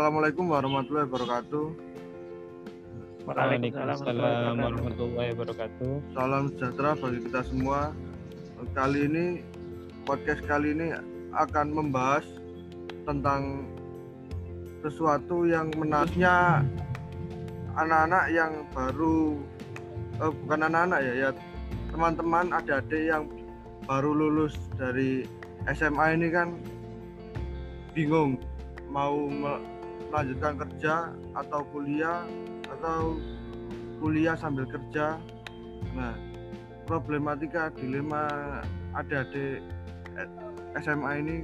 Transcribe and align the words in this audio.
Assalamualaikum 0.00 0.48
warahmatullahi 0.48 1.12
wabarakatuh. 1.12 1.66
Waalaikumsalam 3.28 4.56
warahmatullahi 4.56 5.36
wabarakatuh. 5.36 5.92
Salam 6.16 6.48
sejahtera 6.56 6.96
bagi 6.96 7.20
kita 7.28 7.44
semua. 7.44 7.92
Kali 8.72 9.04
ini 9.04 9.44
podcast 10.08 10.40
kali 10.48 10.72
ini 10.72 10.96
akan 11.36 11.66
membahas 11.76 12.24
tentang 13.04 13.68
sesuatu 14.80 15.44
yang 15.44 15.68
menariknya 15.76 16.64
anak-anak 17.76 18.24
yang 18.32 18.52
baru 18.72 19.36
eh, 20.16 20.32
bukan 20.32 20.60
anak-anak 20.64 21.00
ya 21.04 21.12
ya 21.28 21.30
teman-teman 21.92 22.48
adik-adik 22.56 23.04
yang 23.04 23.28
baru 23.84 24.16
lulus 24.16 24.56
dari 24.80 25.28
SMA 25.68 26.16
ini 26.16 26.32
kan 26.32 26.56
bingung 27.92 28.40
mau 28.88 29.28
melanjutkan 30.10 30.58
kerja 30.58 31.14
atau 31.38 31.62
kuliah 31.70 32.26
atau 32.66 33.16
kuliah 34.02 34.34
sambil 34.34 34.66
kerja. 34.66 35.16
Nah 35.94 36.14
problematika 36.84 37.70
dilema 37.78 38.26
adik-adik 38.98 39.62
SMA 40.82 41.12
ini 41.22 41.36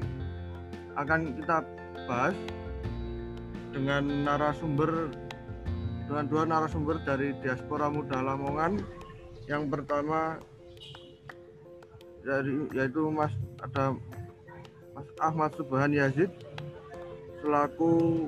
akan 0.99 1.39
kita 1.39 1.63
bahas 2.11 2.37
dengan 3.71 4.27
narasumber 4.27 5.15
dengan 6.07 6.25
dua 6.27 6.43
narasumber 6.47 6.99
dari 7.07 7.35
diaspora 7.43 7.87
muda 7.87 8.19
Lamongan. 8.23 8.83
Yang 9.47 9.63
pertama 9.71 10.43
dari 12.27 12.67
yaitu 12.75 13.07
Mas 13.15 13.31
ada 13.63 13.95
Mas 14.91 15.07
Ahmad 15.23 15.55
Subhan 15.55 15.95
Yazid 15.95 16.31
selaku 17.39 18.27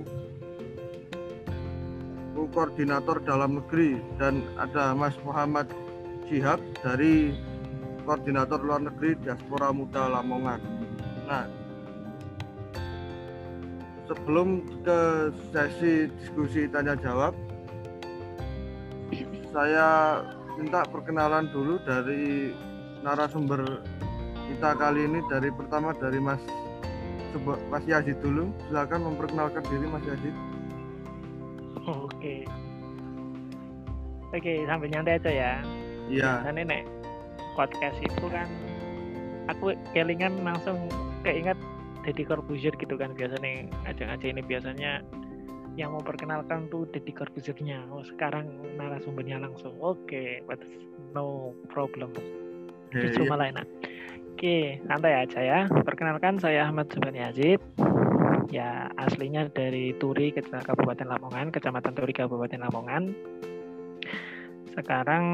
koordinator 2.55 3.19
dalam 3.27 3.59
negeri 3.59 3.99
dan 4.21 4.47
ada 4.61 4.95
Mas 4.95 5.17
Muhammad 5.27 5.67
Syihab 6.31 6.63
dari 6.85 7.35
koordinator 8.07 8.63
luar 8.63 8.85
negeri 8.85 9.19
diaspora 9.21 9.75
muda 9.75 10.07
Lamongan. 10.07 10.61
Nah, 11.27 11.45
sebelum 14.07 14.65
ke 14.87 15.33
sesi 15.51 16.09
diskusi 16.23 16.71
tanya 16.71 16.95
jawab, 17.01 17.35
saya 19.53 20.21
minta 20.57 20.85
perkenalan 20.89 21.49
dulu 21.51 21.81
dari 21.85 22.53
narasumber 23.05 23.83
kita 24.49 24.71
kali 24.77 25.05
ini 25.05 25.21
dari 25.29 25.53
pertama 25.53 25.93
dari 25.97 26.21
Mas 26.21 26.41
Mas 27.69 27.85
Yazid 27.85 28.17
dulu. 28.25 28.49
Silakan 28.69 29.13
memperkenalkan 29.13 29.63
diri 29.69 29.87
Mas 29.89 30.05
Yazid. 30.09 30.48
Oke. 32.19 32.43
Oke, 34.35 34.53
sambil 34.67 34.91
nyantai 34.91 35.23
aja 35.23 35.31
ya. 35.31 35.53
Iya. 36.11 36.43
Nah, 36.43 36.53
nek 36.53 36.83
podcast 37.55 37.95
itu 38.03 38.27
kan 38.27 38.51
aku 39.47 39.79
kelingan 39.95 40.43
langsung 40.43 40.91
keinget 41.23 41.55
Deddy 42.03 42.27
Corbuzier 42.27 42.75
gitu 42.75 42.99
kan 42.99 43.15
biasanya 43.15 43.71
ngajak-ngajak 43.87 44.29
ini 44.35 44.43
biasanya 44.43 44.93
yang 45.79 45.95
mau 45.95 46.03
perkenalkan 46.03 46.67
tuh 46.75 46.91
Deddy 46.91 47.15
Corbuziernya. 47.15 47.87
Oh, 47.95 48.03
sekarang 48.03 48.51
narasumbernya 48.75 49.39
langsung. 49.39 49.79
Oke, 49.79 50.03
okay, 50.11 50.31
but 50.43 50.59
no 51.15 51.55
problem. 51.71 52.11
Justru 52.91 53.23
iya. 53.27 53.31
malah 53.31 53.47
enak. 53.55 53.67
Oke, 54.35 54.83
santai 54.91 55.15
aja 55.23 55.39
ya. 55.39 55.61
Perkenalkan 55.71 56.43
saya 56.43 56.67
Ahmad 56.67 56.91
Subhan 56.91 57.15
Yazid. 57.15 57.63
Ya, 58.49 58.89
aslinya 58.97 59.53
dari 59.53 59.93
Turi, 60.01 60.33
Kabupaten 60.33 61.05
Lamongan, 61.05 61.53
Kecamatan 61.53 61.93
Turi, 61.93 62.17
Kabupaten 62.17 62.65
Lamongan. 62.65 63.13
Sekarang 64.73 65.25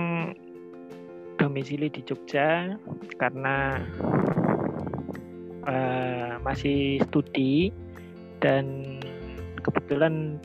domisili 1.39 1.87
di 1.91 2.03
Jogja 2.03 2.75
karena 3.19 3.79
uh, 5.69 6.41
masih 6.43 7.03
studi 7.07 7.71
dan 8.43 8.99
kebetulan 9.63 10.43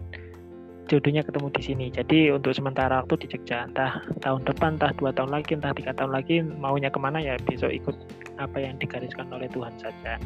jodohnya 0.89 1.21
ketemu 1.21 1.47
di 1.53 1.61
sini. 1.61 1.85
Jadi 1.93 2.33
untuk 2.33 2.53
sementara 2.53 3.01
waktu 3.05 3.25
di 3.25 3.37
Jogja, 3.37 3.69
entah 3.69 4.01
tahun 4.25 4.45
depan, 4.45 4.81
entah 4.81 4.93
dua 4.97 5.13
tahun 5.13 5.29
lagi, 5.29 5.57
entah 5.57 5.73
tiga 5.73 5.93
tahun 5.93 6.11
lagi, 6.13 6.41
maunya 6.41 6.89
ke 6.89 6.99
mana 7.01 7.21
ya 7.21 7.37
besok 7.45 7.69
ikut 7.69 7.95
apa 8.41 8.57
yang 8.57 8.77
digariskan 8.81 9.29
oleh 9.29 9.45
Tuhan 9.49 9.73
saja. 9.77 10.17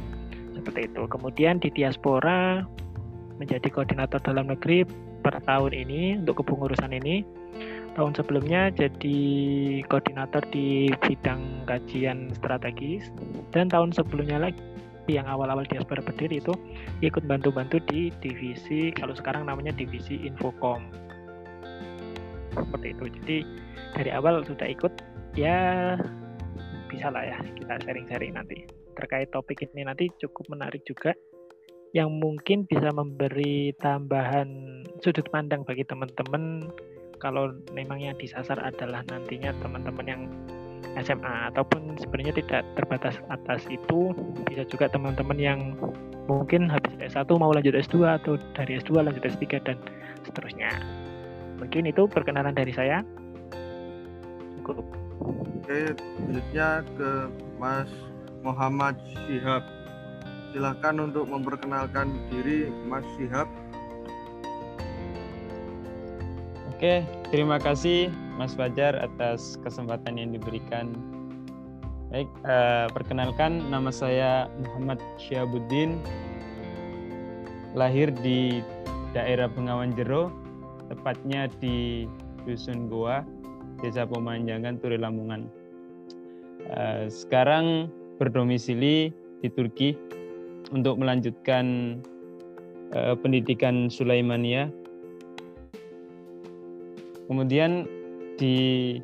Seperti 0.64 0.88
itu. 0.88 1.04
Kemudian 1.12 1.60
di 1.60 1.68
diaspora 1.76 2.64
menjadi 3.36 3.68
koordinator 3.68 4.24
dalam 4.24 4.48
negeri 4.48 4.88
per 5.20 5.36
tahun 5.44 5.76
ini 5.76 6.24
untuk 6.24 6.40
kepengurusan 6.40 6.96
ini. 6.96 7.28
Tahun 8.00 8.16
sebelumnya 8.16 8.72
jadi 8.72 9.20
koordinator 9.92 10.42
di 10.50 10.88
bidang 11.04 11.68
kajian 11.68 12.32
strategis 12.40 13.12
dan 13.52 13.68
tahun 13.68 13.92
sebelumnya 13.92 14.50
lagi 14.50 14.64
yang 15.12 15.28
awal-awal 15.28 15.68
diaspora 15.68 16.00
berdiri 16.00 16.40
itu 16.40 16.56
ikut 17.04 17.28
bantu-bantu 17.28 17.84
di 17.92 18.08
divisi 18.24 18.96
kalau 18.96 19.12
sekarang 19.12 19.46
namanya 19.52 19.76
divisi 19.76 20.16
infocom 20.24 20.88
seperti 22.56 22.96
itu 22.96 23.06
jadi 23.20 23.38
dari 24.00 24.10
awal 24.16 24.46
sudah 24.48 24.68
ikut 24.70 24.94
ya 25.36 25.94
bisa 26.88 27.10
lah 27.10 27.26
ya 27.26 27.38
kita 27.58 27.82
sharing-sharing 27.84 28.38
nanti 28.38 28.64
terkait 28.94 29.30
topik 29.34 29.66
ini 29.66 29.86
nanti 29.86 30.10
cukup 30.22 30.54
menarik 30.54 30.86
juga 30.86 31.14
yang 31.94 32.10
mungkin 32.10 32.66
bisa 32.66 32.90
memberi 32.90 33.70
tambahan 33.78 34.82
sudut 35.06 35.30
pandang 35.30 35.62
bagi 35.62 35.86
teman-teman. 35.86 36.66
Kalau 37.22 37.56
memang 37.72 38.04
yang 38.04 38.18
disasar 38.20 38.60
adalah 38.60 39.06
nantinya 39.08 39.54
teman-teman 39.62 40.06
yang 40.10 40.22
SMA 41.00 41.54
ataupun 41.54 41.96
sebenarnya 41.96 42.36
tidak 42.36 42.62
terbatas 42.76 43.16
atas 43.32 43.64
itu 43.72 44.12
bisa 44.46 44.68
juga 44.68 44.92
teman-teman 44.92 45.40
yang 45.40 45.60
mungkin 46.28 46.68
habis 46.68 46.92
S1 47.00 47.30
mau 47.40 47.54
lanjut 47.56 47.74
S2 47.74 48.04
atau 48.22 48.36
dari 48.54 48.78
S2 48.82 49.00
lanjut 49.00 49.24
S3 49.24 49.64
dan 49.64 49.78
seterusnya. 50.28 50.70
Mungkin 51.62 51.88
itu 51.88 52.04
perkenalan 52.10 52.52
dari 52.52 52.76
saya. 52.76 53.06
Cukup. 54.60 54.84
Oke 55.24 55.96
selanjutnya 55.96 56.84
ke 57.00 57.12
Mas 57.56 57.88
Muhammad 58.44 59.00
Syihab 59.26 59.64
silahkan 60.52 61.00
untuk 61.02 61.26
memperkenalkan 61.32 62.14
diri 62.30 62.70
Mas 62.86 63.08
Syihab 63.18 63.48
Oke, 66.84 67.00
terima 67.32 67.64
kasih 67.64 68.12
Mas 68.36 68.52
Fajar 68.60 68.92
atas 69.00 69.56
kesempatan 69.64 70.20
yang 70.20 70.36
diberikan. 70.36 70.92
Baik, 72.12 72.28
uh, 72.44 72.92
perkenalkan 72.92 73.64
nama 73.72 73.88
saya 73.88 74.52
Muhammad 74.60 75.00
Syabuddin. 75.16 75.96
Lahir 77.72 78.12
di 78.20 78.60
daerah 79.16 79.48
Bengawan 79.48 79.96
Jero, 79.96 80.28
tepatnya 80.92 81.48
di 81.64 82.04
Dusun 82.44 82.92
Goa, 82.92 83.24
Desa 83.80 84.04
Pemanjangan, 84.04 84.76
Turi 84.84 85.00
Lamongan. 85.00 85.48
Uh, 86.68 87.08
sekarang 87.08 87.88
berdomisili 88.18 89.12
di 89.42 89.48
Turki 89.52 89.96
untuk 90.72 90.98
melanjutkan 91.02 91.98
uh, 92.96 93.16
pendidikan 93.20 93.92
Sulaimania. 93.92 94.70
Kemudian 97.28 97.88
di 98.38 99.00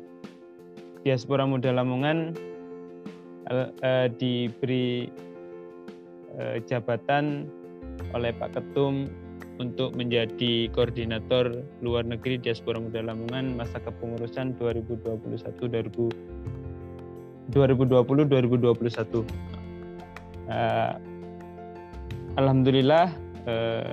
diaspora 1.02 1.48
muda 1.48 1.72
Lamongan 1.72 2.36
uh, 3.50 4.06
diberi 4.20 5.08
uh, 6.36 6.60
jabatan 6.64 7.48
oleh 8.12 8.32
Pak 8.36 8.56
Ketum 8.56 9.08
untuk 9.60 9.92
menjadi 9.92 10.72
koordinator 10.72 11.52
luar 11.84 12.08
negeri 12.08 12.40
diaspora 12.40 12.80
muda 12.80 13.04
Lamongan 13.04 13.60
masa 13.60 13.76
kepengurusan 13.80 14.56
2021 14.56 15.36
2020 15.36 16.59
2021. 17.52 19.26
Uh, 20.50 20.94
Alhamdulillah 22.38 23.10
uh, 23.46 23.90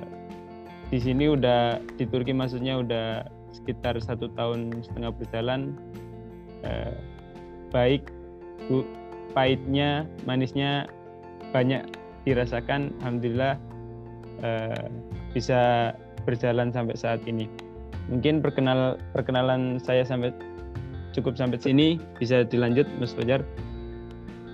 di 0.88 0.98
sini 1.02 1.28
udah 1.28 1.82
di 2.00 2.08
Turki 2.08 2.32
maksudnya 2.32 2.80
udah 2.80 3.28
sekitar 3.52 4.00
satu 4.00 4.32
tahun 4.32 4.72
setengah 4.84 5.12
berjalan. 5.12 5.76
Eh, 6.64 6.96
baik 7.70 8.08
bu 8.66 8.82
pahitnya 9.36 10.08
manisnya 10.24 10.88
banyak 11.52 11.84
dirasakan. 12.24 12.96
Alhamdulillah 13.00 13.60
eh, 14.40 14.84
bisa 15.36 15.92
berjalan 16.24 16.72
sampai 16.72 16.96
saat 16.96 17.20
ini. 17.28 17.44
Mungkin 18.08 18.40
perkenal 18.40 18.96
perkenalan 19.12 19.76
saya 19.76 20.00
sampai 20.08 20.32
cukup 21.18 21.34
sampai 21.34 21.58
sini 21.58 21.98
bisa 22.16 22.46
dilanjut 22.46 22.86
Mas 23.02 23.12
Fajar 23.12 23.42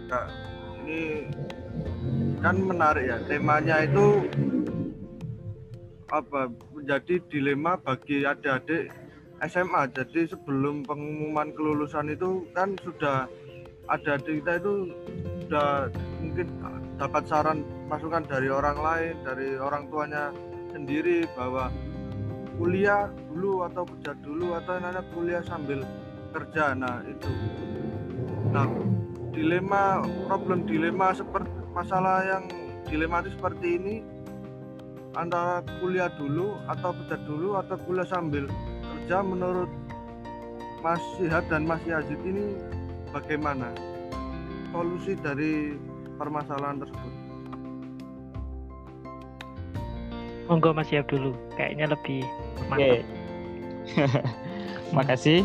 nah, 0.09 0.27
ini 0.85 1.29
kan 2.41 2.57
menarik 2.61 3.05
ya 3.09 3.19
temanya 3.29 3.85
itu 3.85 4.29
apa 6.13 6.53
menjadi 6.77 7.19
dilema 7.33 7.81
bagi 7.81 8.23
adik-adik 8.23 8.93
SMA. 9.49 9.91
Jadi 9.91 10.31
sebelum 10.31 10.87
pengumuman 10.87 11.51
kelulusan 11.57 12.13
itu 12.13 12.47
kan 12.55 12.79
sudah 12.85 13.27
ada 13.91 14.17
adik 14.17 14.45
kita 14.45 14.63
itu 14.63 14.93
sudah 15.45 15.91
mungkin 16.23 16.47
dapat 16.97 17.23
saran 17.27 17.67
masukan 17.91 18.25
dari 18.25 18.49
orang 18.49 18.79
lain, 18.79 19.15
dari 19.27 19.59
orang 19.59 19.91
tuanya 19.91 20.31
sendiri 20.73 21.27
bahwa 21.35 21.69
kuliah 22.55 23.11
dulu 23.29 23.67
atau 23.67 23.83
kerja 23.83 24.13
dulu 24.23 24.55
atau 24.55 24.79
anak 24.79 25.05
kuliah 25.13 25.43
sambil 25.43 25.83
kerja. 26.35 26.75
Nah, 26.75 27.01
itu. 27.07 27.31
Nah, 28.51 28.67
dilema 29.31 30.03
problem 30.27 30.67
dilema 30.67 31.15
seperti 31.15 31.51
masalah 31.71 32.27
yang 32.27 32.45
dilematis 32.87 33.35
seperti 33.35 33.79
ini 33.79 33.95
antara 35.15 35.63
kuliah 35.79 36.11
dulu 36.19 36.59
atau 36.67 36.91
kerja 37.03 37.17
dulu 37.27 37.59
atau 37.59 37.79
kuliah 37.87 38.07
sambil 38.07 38.51
kerja 38.83 39.23
menurut 39.23 39.71
Mas 40.83 41.01
Sihat 41.17 41.47
dan 41.49 41.65
Mas 41.65 41.81
Yazid 41.87 42.19
ini 42.27 42.55
bagaimana 43.15 43.73
solusi 44.75 45.17
dari 45.19 45.79
permasalahan 46.19 46.83
tersebut? 46.83 47.13
Monggo 50.45 50.77
Mas 50.77 50.93
Siap 50.93 51.09
dulu, 51.09 51.33
kayaknya 51.57 51.89
lebih 51.97 52.21
Oke. 52.69 52.69
mantap. 52.69 53.01
Makasih. 54.97 55.41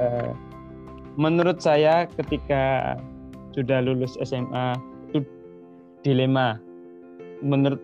Eh, 0.00 0.32
menurut 1.20 1.60
saya 1.60 2.08
ketika 2.08 2.96
sudah 3.52 3.84
lulus 3.84 4.16
SMA 4.24 4.76
itu 5.12 5.20
dilema. 6.00 6.56
Menurut 7.42 7.82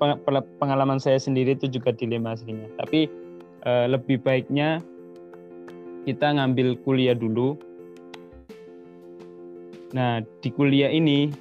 pengalaman 0.62 1.02
saya 1.02 1.18
sendiri 1.18 1.58
itu 1.58 1.68
juga 1.68 1.92
dilema 1.92 2.32
aslinya. 2.32 2.70
Tapi 2.80 3.10
eh, 3.66 3.86
lebih 3.90 4.22
baiknya 4.22 4.80
kita 6.08 6.38
ngambil 6.38 6.78
kuliah 6.86 7.12
dulu. 7.12 7.58
Nah, 9.92 10.20
di 10.44 10.48
kuliah 10.52 10.92
ini 10.92 11.32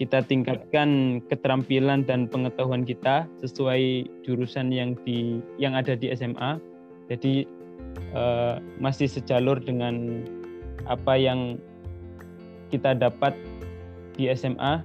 kita 0.00 0.24
tingkatkan 0.24 1.20
keterampilan 1.28 2.06
dan 2.08 2.26
pengetahuan 2.32 2.82
kita 2.86 3.28
sesuai 3.44 4.08
jurusan 4.24 4.72
yang 4.72 4.96
di 5.04 5.38
yang 5.60 5.76
ada 5.76 5.92
di 5.94 6.08
SMA. 6.16 6.58
Jadi 7.12 7.46
eh, 8.14 8.54
masih 8.80 9.08
sejalur 9.10 9.60
dengan 9.60 10.24
apa 10.86 11.18
yang 11.18 11.58
kita 12.70 12.94
dapat 12.96 13.34
di 14.16 14.30
SMA. 14.32 14.82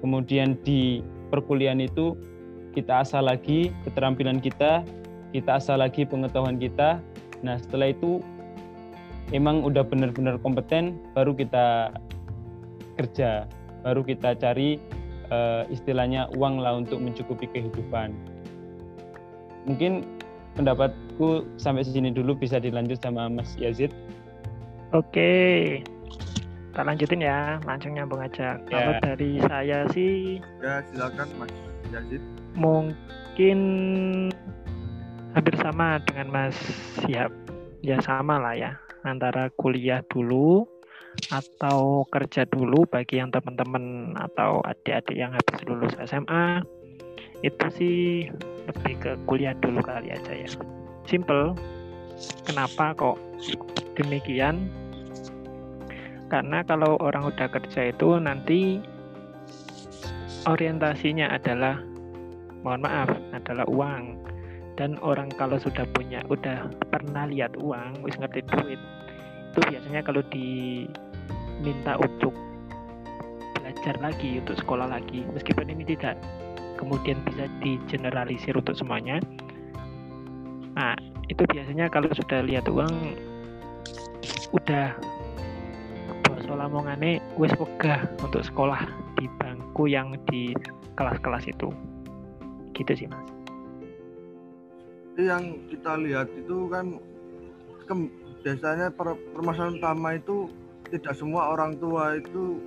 Kemudian 0.00 0.60
di 0.62 1.00
perkuliahan 1.32 1.80
itu 1.80 2.12
kita 2.76 3.06
asah 3.06 3.24
lagi 3.24 3.72
keterampilan 3.86 4.42
kita, 4.42 4.84
kita 5.32 5.50
asah 5.56 5.80
lagi 5.80 6.04
pengetahuan 6.04 6.60
kita. 6.60 7.00
Nah, 7.40 7.56
setelah 7.56 7.92
itu 7.92 8.20
emang 9.32 9.64
udah 9.64 9.86
benar-benar 9.86 10.36
kompeten 10.44 11.00
baru 11.16 11.32
kita 11.32 11.96
kerja, 13.00 13.48
baru 13.82 14.04
kita 14.04 14.36
cari 14.36 14.76
eh, 15.32 15.62
istilahnya 15.72 16.28
uang 16.36 16.60
lah 16.60 16.76
untuk 16.76 17.00
mencukupi 17.00 17.48
kehidupan. 17.48 18.12
Mungkin 19.64 20.04
pendapatku 21.14 21.46
sampai 21.58 21.86
sini 21.86 22.10
dulu 22.10 22.34
bisa 22.34 22.58
dilanjut 22.58 22.98
sama 23.00 23.30
Mas 23.30 23.54
Yazid. 23.54 23.90
Oke, 24.94 25.82
kita 26.70 26.82
lanjutin 26.86 27.22
ya, 27.22 27.58
langsung 27.66 27.94
nyambung 27.94 28.22
aja. 28.22 28.58
Kalau 28.66 28.92
Ya. 28.94 29.00
dari 29.02 29.38
saya 29.42 29.78
sih 29.90 30.38
Ya 30.62 30.82
silakan 30.90 31.28
Mas 31.38 31.50
Yazid. 31.90 32.22
mungkin 32.54 33.58
hampir 35.34 35.54
sama 35.58 35.98
dengan 36.06 36.30
Mas 36.30 36.54
Siap. 37.02 37.30
Ya 37.84 38.00
sama 38.00 38.40
lah 38.40 38.56
ya, 38.56 38.72
antara 39.04 39.52
kuliah 39.60 40.00
dulu 40.08 40.64
atau 41.28 42.02
kerja 42.10 42.42
dulu 42.48 42.88
bagi 42.88 43.20
yang 43.20 43.28
teman-teman 43.28 44.16
atau 44.16 44.64
adik-adik 44.64 45.14
yang 45.14 45.30
habis 45.30 45.60
lulus 45.68 45.92
SMA 46.00 46.64
itu 47.44 47.66
sih 47.70 47.98
lebih 48.64 48.94
ke 48.98 49.10
kuliah 49.28 49.52
dulu 49.60 49.84
kali 49.84 50.16
aja 50.16 50.32
ya. 50.32 50.48
Simple. 51.04 51.52
Kenapa 52.48 52.94
kok 52.96 53.16
demikian? 53.98 54.70
Karena 56.32 56.64
kalau 56.64 56.96
orang 56.98 57.28
udah 57.28 57.46
kerja 57.52 57.92
itu 57.92 58.18
nanti 58.18 58.80
orientasinya 60.44 61.32
adalah 61.32 61.80
mohon 62.64 62.80
maaf 62.80 63.12
adalah 63.36 63.68
uang 63.68 64.16
dan 64.74 64.96
orang 65.04 65.30
kalau 65.36 65.60
sudah 65.60 65.84
punya 65.94 66.24
udah 66.32 66.68
pernah 66.90 67.28
lihat 67.28 67.54
uang 67.60 68.02
wis 68.02 68.16
ngerti 68.18 68.42
duit 68.48 68.80
itu 69.52 69.60
biasanya 69.70 70.00
kalau 70.02 70.24
diminta 70.32 71.94
untuk 72.00 72.34
belajar 73.60 73.94
lagi 74.02 74.40
untuk 74.42 74.56
sekolah 74.58 74.88
lagi 74.90 75.22
meskipun 75.30 75.70
ini 75.70 75.84
tidak 75.86 76.18
kemudian 76.80 77.20
bisa 77.22 77.46
digeneralisir 77.62 78.56
untuk 78.58 78.74
semuanya 78.74 79.22
nah 80.74 80.94
itu 81.30 81.42
biasanya 81.48 81.88
kalau 81.88 82.10
sudah 82.12 82.44
lihat 82.44 82.66
uang 82.68 83.16
udah 84.54 84.94
bos 86.26 86.44
lamongane 86.50 87.22
wis 87.38 87.54
wegah 87.56 88.04
untuk 88.22 88.42
sekolah 88.42 88.86
di 89.18 89.26
bangku 89.40 89.86
yang 89.86 90.14
di 90.30 90.52
kelas-kelas 90.98 91.46
itu 91.48 91.70
gitu 92.74 92.92
sih 92.94 93.06
mas 93.06 93.24
yang 95.14 95.62
kita 95.70 95.94
lihat 95.94 96.26
itu 96.34 96.66
kan 96.66 96.98
biasanya 98.42 98.90
per- 98.90 99.20
permasalahan 99.30 99.78
utama 99.78 100.18
itu 100.18 100.50
tidak 100.90 101.14
semua 101.16 101.54
orang 101.54 101.78
tua 101.78 102.18
itu 102.18 102.58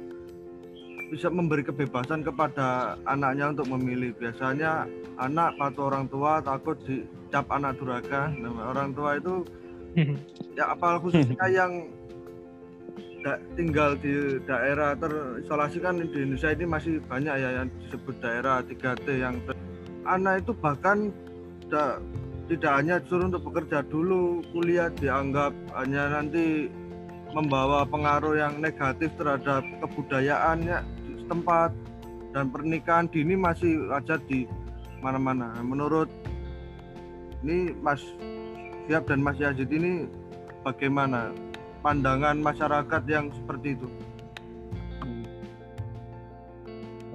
bisa 1.08 1.32
memberi 1.32 1.64
kebebasan 1.64 2.24
kepada 2.24 3.00
anaknya 3.08 3.56
untuk 3.56 3.72
memilih. 3.72 4.12
Biasanya 4.20 4.90
anak 5.22 5.56
patuh 5.56 5.88
orang 5.88 6.12
tua 6.12 6.44
takut 6.44 6.76
dicap 7.28 7.46
anak 7.52 7.76
durhaka. 7.76 8.32
Nah, 8.40 8.72
orang 8.72 8.96
tua 8.96 9.20
itu 9.20 9.44
ya 10.58 10.72
apal 10.72 11.04
khususnya 11.04 11.48
yang 11.60 11.92
da- 13.28 13.42
tinggal 13.60 14.00
di 14.00 14.40
daerah 14.48 14.96
terisolasi 14.96 15.84
kan 15.84 16.00
di 16.00 16.08
Indonesia 16.08 16.56
ini 16.56 16.66
masih 16.66 16.94
banyak 17.04 17.36
ya 17.36 17.50
yang 17.62 17.68
disebut 17.84 18.16
daerah 18.24 18.64
3T 18.64 19.08
yang 19.20 19.36
ter- 19.44 19.60
anak 20.08 20.48
itu 20.48 20.52
bahkan 20.56 21.12
tidak 21.68 22.00
tidak 22.48 22.74
hanya 22.80 22.96
disuruh 23.04 23.28
untuk 23.28 23.44
bekerja 23.52 23.84
dulu 23.92 24.40
kuliah 24.56 24.88
dianggap 24.96 25.52
hanya 25.76 26.16
nanti 26.16 26.72
membawa 27.36 27.84
pengaruh 27.84 28.40
yang 28.40 28.64
negatif 28.64 29.12
terhadap 29.20 29.68
kebudayaannya 29.84 30.80
di 31.04 31.12
setempat 31.28 31.76
dan 32.32 32.48
pernikahan 32.48 33.12
dini 33.12 33.36
masih 33.36 33.92
ada 33.92 34.16
di 34.32 34.48
mana-mana 35.04 35.60
menurut 35.60 36.08
ini 37.46 37.74
Mas 37.82 38.02
Siap 38.88 39.12
dan 39.12 39.20
Mas 39.20 39.36
Yazid 39.36 39.68
ini 39.68 40.08
bagaimana 40.64 41.36
pandangan 41.84 42.40
masyarakat 42.40 43.04
yang 43.06 43.28
seperti 43.36 43.76
itu 43.76 43.88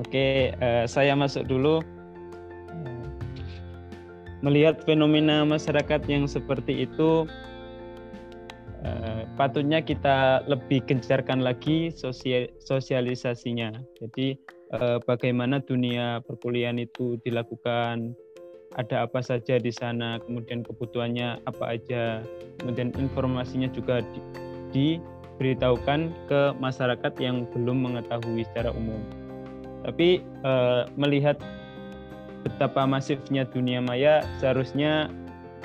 Oke, 0.01 0.51
eh, 0.57 0.85
saya 0.89 1.13
masuk 1.13 1.45
dulu. 1.45 1.85
Melihat 4.43 4.83
fenomena 4.83 5.45
masyarakat 5.47 6.03
yang 6.11 6.25
seperti 6.27 6.89
itu, 6.89 7.29
eh, 8.83 9.23
patutnya 9.39 9.85
kita 9.85 10.43
lebih 10.49 10.83
gencarkan 10.89 11.45
lagi 11.45 11.93
sosia- 11.95 12.51
sosialisasinya. 12.65 13.79
Jadi, 14.01 14.35
eh, 14.75 14.99
bagaimana 15.07 15.63
dunia 15.63 16.25
perkuliahan 16.25 16.81
itu 16.83 17.21
dilakukan, 17.23 18.17
ada 18.77 19.05
apa 19.05 19.21
saja 19.21 19.61
di 19.61 19.73
sana, 19.73 20.17
kemudian 20.25 20.65
kebutuhannya 20.65 21.45
apa 21.45 21.77
aja, 21.77 22.25
kemudian 22.61 22.93
informasinya 22.97 23.69
juga 23.69 24.01
di- 24.01 24.25
diberitahukan 24.73 26.13
ke 26.29 26.41
masyarakat 26.57 27.13
yang 27.21 27.45
belum 27.53 27.85
mengetahui 27.85 28.49
secara 28.49 28.73
umum. 28.73 29.01
Tapi 29.85 30.23
eh, 30.23 30.83
melihat 30.97 31.37
betapa 32.43 32.89
masifnya 32.89 33.47
dunia 33.47 33.83
maya 33.83 34.25
seharusnya 34.43 35.11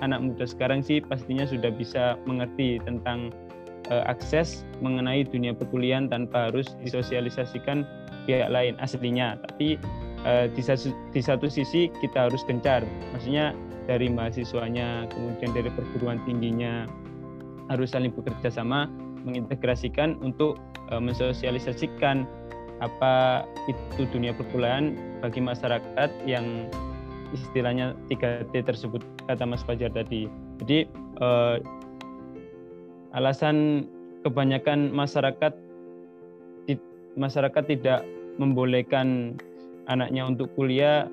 anak 0.02 0.22
muda 0.22 0.46
sekarang 0.46 0.86
sih 0.86 1.02
pastinya 1.02 1.46
sudah 1.48 1.74
bisa 1.74 2.18
mengerti 2.28 2.82
tentang 2.84 3.32
eh, 3.90 4.04
akses 4.06 4.68
mengenai 4.84 5.24
dunia 5.24 5.56
perkuliahan 5.56 6.12
tanpa 6.12 6.52
harus 6.52 6.76
disosialisasikan 6.84 7.88
pihak 8.28 8.52
lain 8.52 8.76
aslinya. 8.84 9.40
Tapi 9.48 9.80
eh, 10.28 10.46
di, 10.52 10.60
satu, 10.60 10.92
di 11.16 11.22
satu 11.24 11.48
sisi 11.48 11.88
kita 12.04 12.28
harus 12.28 12.44
gencar 12.44 12.84
maksudnya 13.16 13.56
dari 13.88 14.12
mahasiswanya 14.12 15.08
kemudian 15.16 15.56
dari 15.56 15.72
perguruan 15.72 16.20
tingginya 16.28 16.84
harus 17.72 17.96
saling 17.96 18.12
bekerja 18.12 18.52
sama 18.52 18.92
mengintegrasikan 19.24 20.20
untuk 20.20 20.60
eh, 20.92 21.00
mensosialisasikan 21.00 22.28
apa 22.78 23.42
itu 23.66 24.06
dunia 24.14 24.38
perkuliahan 24.38 24.94
bagi 25.26 25.42
masyarakat 25.42 26.10
yang 26.30 26.70
istilahnya 27.34 27.98
3T 28.08 28.54
tersebut 28.54 29.02
kata 29.26 29.44
Mas 29.44 29.66
Fajar 29.66 29.90
tadi. 29.92 30.30
Jadi 30.62 30.86
eh, 31.20 31.56
alasan 33.18 33.88
kebanyakan 34.22 34.94
masyarakat 34.94 35.54
masyarakat 37.18 37.64
tidak 37.66 38.06
membolehkan 38.38 39.34
anaknya 39.88 40.28
untuk 40.28 40.52
kuliah 40.56 41.08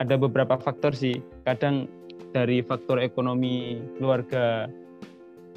ada 0.00 0.16
beberapa 0.16 0.60
faktor 0.60 0.92
sih. 0.92 1.20
Kadang 1.48 1.88
dari 2.32 2.60
faktor 2.60 3.00
ekonomi 3.00 3.80
keluarga, 3.96 4.68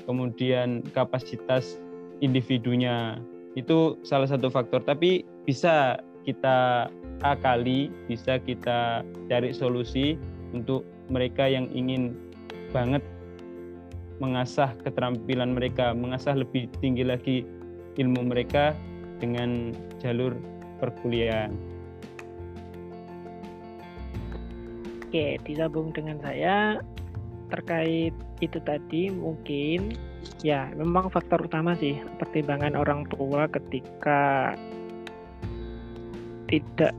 kemudian 0.07 0.83
kapasitas 0.95 1.79
individunya 2.23 3.19
itu 3.59 3.99
salah 4.07 4.27
satu 4.29 4.47
faktor. 4.47 4.83
Tapi 4.83 5.27
bisa 5.43 5.99
kita 6.23 6.87
akali, 7.23 7.91
bisa 8.07 8.39
kita 8.39 9.03
cari 9.27 9.51
solusi 9.51 10.15
untuk 10.55 10.87
mereka 11.11 11.49
yang 11.49 11.67
ingin 11.75 12.15
banget 12.71 13.01
mengasah 14.19 14.75
keterampilan 14.83 15.55
mereka, 15.55 15.95
mengasah 15.95 16.35
lebih 16.35 16.67
tinggi 16.83 17.07
lagi 17.07 17.37
ilmu 17.97 18.29
mereka 18.29 18.75
dengan 19.19 19.73
jalur 19.99 20.35
perkuliahan. 20.79 21.78
Oke, 25.09 25.41
disambung 25.41 25.89
dengan 25.89 26.21
saya. 26.21 26.77
Terkait 27.49 28.13
itu 28.45 28.61
tadi 28.61 29.09
mungkin 29.09 29.97
ya 30.45 30.69
memang 30.77 31.09
faktor 31.09 31.49
utama 31.49 31.73
sih 31.73 31.97
pertimbangan 32.21 32.77
orang 32.77 33.09
tua 33.09 33.49
ketika 33.49 34.53
tidak 36.45 36.93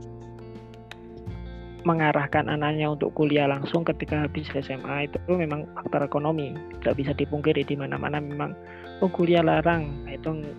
mengarahkan 1.87 2.51
anaknya 2.51 2.91
untuk 2.91 3.15
kuliah 3.15 3.47
langsung 3.47 3.87
ketika 3.87 4.27
habis 4.27 4.51
SMA 4.59 5.07
itu 5.07 5.15
memang 5.31 5.63
faktor 5.71 6.03
ekonomi. 6.03 6.51
Tidak 6.83 6.99
bisa 6.99 7.15
dipungkiri 7.15 7.63
di 7.63 7.79
mana-mana 7.79 8.19
memang 8.19 8.51
oh 8.99 9.07
kuliah 9.07 9.39
larang. 9.39 9.87
Nah, 10.03 10.19
itu 10.19 10.51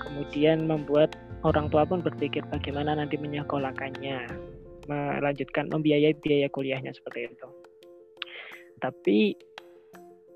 kemudian 0.00 0.64
membuat 0.64 1.20
orang 1.44 1.68
tua 1.68 1.84
pun 1.84 2.00
berpikir 2.00 2.48
bagaimana 2.48 2.96
nanti 2.96 3.20
menyekolahkannya 3.20 4.53
melanjutkan 4.86 5.70
membiayai 5.70 6.16
biaya 6.18 6.48
kuliahnya 6.52 6.92
seperti 6.92 7.30
itu 7.32 7.48
tapi 8.82 9.36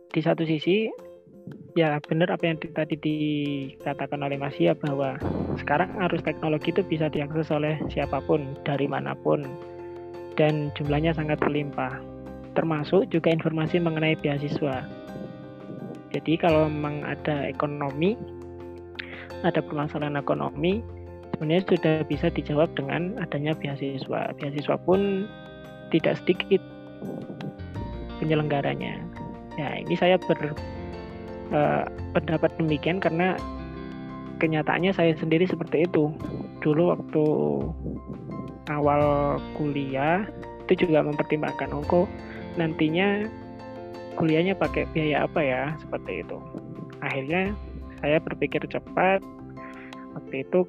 di 0.08 0.20
satu 0.24 0.42
sisi 0.48 0.88
ya 1.76 2.00
benar 2.02 2.32
apa 2.32 2.48
yang 2.48 2.58
tadi 2.74 2.96
dikatakan 2.98 4.24
oleh 4.24 4.40
Mas 4.40 4.56
ya 4.58 4.74
bahwa 4.74 5.20
sekarang 5.60 5.94
arus 6.08 6.24
teknologi 6.24 6.74
itu 6.74 6.82
bisa 6.82 7.06
diakses 7.12 7.52
oleh 7.52 7.78
siapa 7.92 8.18
pun 8.24 8.56
dari 8.64 8.88
mana 8.88 9.14
pun 9.14 9.44
dan 10.38 10.70
jumlahnya 10.78 11.12
sangat 11.12 11.42
berlimpah. 11.42 11.98
Termasuk 12.54 13.10
juga 13.10 13.34
informasi 13.34 13.82
mengenai 13.82 14.14
beasiswa. 14.18 14.86
Jadi 16.14 16.32
kalau 16.40 16.70
memang 16.70 17.04
ada 17.04 17.44
ekonomi, 17.44 18.16
ada 19.44 19.60
permasalahan 19.60 20.16
ekonomi, 20.16 20.80
sebenarnya 21.38 21.64
sudah 21.70 21.96
bisa 22.10 22.26
dijawab 22.34 22.66
dengan 22.74 23.14
adanya 23.22 23.54
beasiswa. 23.54 24.34
Beasiswa 24.34 24.76
pun 24.82 25.30
tidak 25.94 26.18
sedikit 26.18 26.58
penyelenggaranya. 28.18 28.98
Ya, 29.54 29.78
ini 29.78 29.94
saya 29.94 30.18
ber 30.18 30.50
uh, 31.54 31.86
pendapat 32.10 32.50
demikian 32.58 32.98
karena 32.98 33.38
kenyataannya 34.42 34.90
saya 34.90 35.14
sendiri 35.14 35.46
seperti 35.46 35.86
itu. 35.86 36.10
Dulu 36.58 36.90
waktu 36.90 37.24
awal 38.74 39.38
kuliah 39.54 40.26
itu 40.66 40.84
juga 40.90 41.06
mempertimbangkan 41.06 41.70
oh 41.70 42.04
nantinya 42.58 43.24
kuliahnya 44.18 44.58
pakai 44.58 44.84
biaya 44.90 45.24
apa 45.24 45.40
ya 45.40 45.62
seperti 45.80 46.26
itu 46.26 46.36
akhirnya 47.00 47.54
saya 48.02 48.18
berpikir 48.20 48.60
cepat 48.66 49.22
waktu 50.18 50.42
itu 50.42 50.66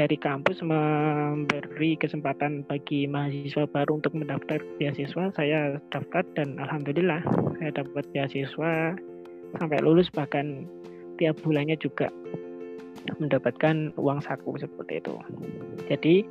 dari 0.00 0.16
kampus 0.16 0.64
memberi 0.64 1.92
kesempatan 2.00 2.64
bagi 2.64 3.04
mahasiswa 3.04 3.68
baru 3.68 4.00
untuk 4.00 4.16
mendaftar 4.16 4.56
beasiswa 4.80 5.28
saya 5.36 5.76
daftar 5.92 6.24
dan 6.32 6.56
alhamdulillah 6.56 7.20
saya 7.60 7.70
dapat 7.76 8.08
beasiswa 8.16 8.96
sampai 9.60 9.78
lulus 9.84 10.08
bahkan 10.08 10.64
tiap 11.20 11.36
bulannya 11.44 11.76
juga 11.76 12.08
mendapatkan 13.20 13.92
uang 14.00 14.24
saku 14.24 14.56
seperti 14.56 15.04
itu 15.04 15.20
jadi 15.92 16.24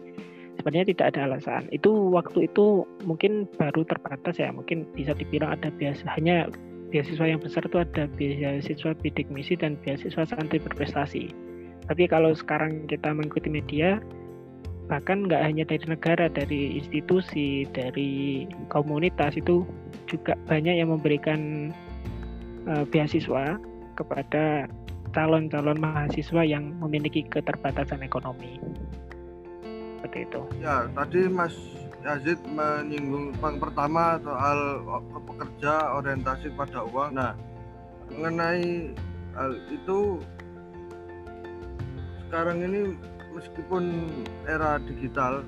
sebenarnya 0.59 0.91
tidak 0.91 1.15
ada 1.15 1.19
alasan. 1.31 1.71
Itu 1.71 2.11
waktu 2.11 2.51
itu 2.51 2.83
mungkin 3.07 3.47
baru 3.55 3.87
terbatas 3.87 4.35
ya, 4.43 4.51
mungkin 4.51 4.83
bisa 4.91 5.15
dibilang 5.15 5.55
ada 5.55 5.71
biasa 5.71 6.03
hanya 6.19 6.51
beasiswa 6.91 7.31
yang 7.31 7.39
besar 7.39 7.63
itu 7.63 7.79
ada 7.79 8.11
beasiswa 8.19 8.91
bidik 8.99 9.31
misi 9.31 9.55
dan 9.55 9.79
beasiswa 9.79 10.27
santri 10.27 10.59
berprestasi. 10.59 11.31
Tapi 11.87 12.09
kalau 12.09 12.35
sekarang 12.35 12.85
kita 12.89 13.13
mengikuti 13.13 13.49
media, 13.49 14.01
bahkan 14.89 15.29
nggak 15.29 15.45
hanya 15.45 15.63
dari 15.69 15.85
negara, 15.85 16.25
dari 16.27 16.81
institusi, 16.81 17.69
dari 17.69 18.45
komunitas 18.73 19.37
itu 19.37 19.63
juga 20.09 20.33
banyak 20.49 20.81
yang 20.81 20.89
memberikan 20.89 21.69
uh, 22.65 22.83
beasiswa 22.89 23.61
kepada 23.93 24.65
calon-calon 25.13 25.77
mahasiswa 25.81 26.41
yang 26.45 26.73
memiliki 26.81 27.25
keterbatasan 27.29 28.05
ekonomi 28.05 28.61
seperti 29.99 30.25
itu. 30.25 30.41
Ya, 30.63 30.89
tadi 30.97 31.21
Mas 31.29 31.53
Yazid 32.01 32.39
menyinggung 32.47 33.35
yang 33.37 33.59
pertama 33.59 34.17
soal 34.23 34.81
pekerja 35.27 35.93
orientasi 35.99 36.55
pada 36.55 36.87
uang. 36.87 37.19
Nah, 37.19 37.35
mengenai 38.09 38.95
hal 39.35 39.51
itu 39.69 40.23
sekarang 42.29 42.61
ini 42.61 42.93
meskipun 43.33 44.05
era 44.45 44.77
digital 44.85 45.41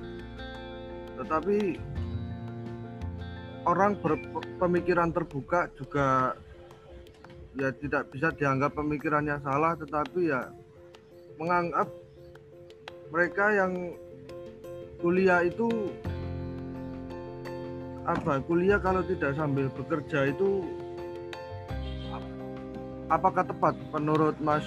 tetapi 1.22 1.78
orang 3.70 3.94
berpemikiran 4.02 5.14
terbuka 5.14 5.70
juga 5.78 6.34
ya 7.54 7.70
tidak 7.78 8.10
bisa 8.10 8.34
dianggap 8.34 8.74
pemikirannya 8.74 9.38
salah 9.46 9.78
tetapi 9.78 10.34
ya 10.34 10.50
menganggap 11.38 11.86
mereka 13.14 13.46
yang 13.54 13.94
kuliah 15.06 15.46
itu 15.46 15.70
apa? 18.10 18.42
Kuliah 18.50 18.82
kalau 18.82 19.06
tidak 19.06 19.38
sambil 19.38 19.70
bekerja 19.70 20.34
itu 20.34 20.66
apakah 23.14 23.46
tepat 23.46 23.78
menurut 23.94 24.34
Mas 24.42 24.66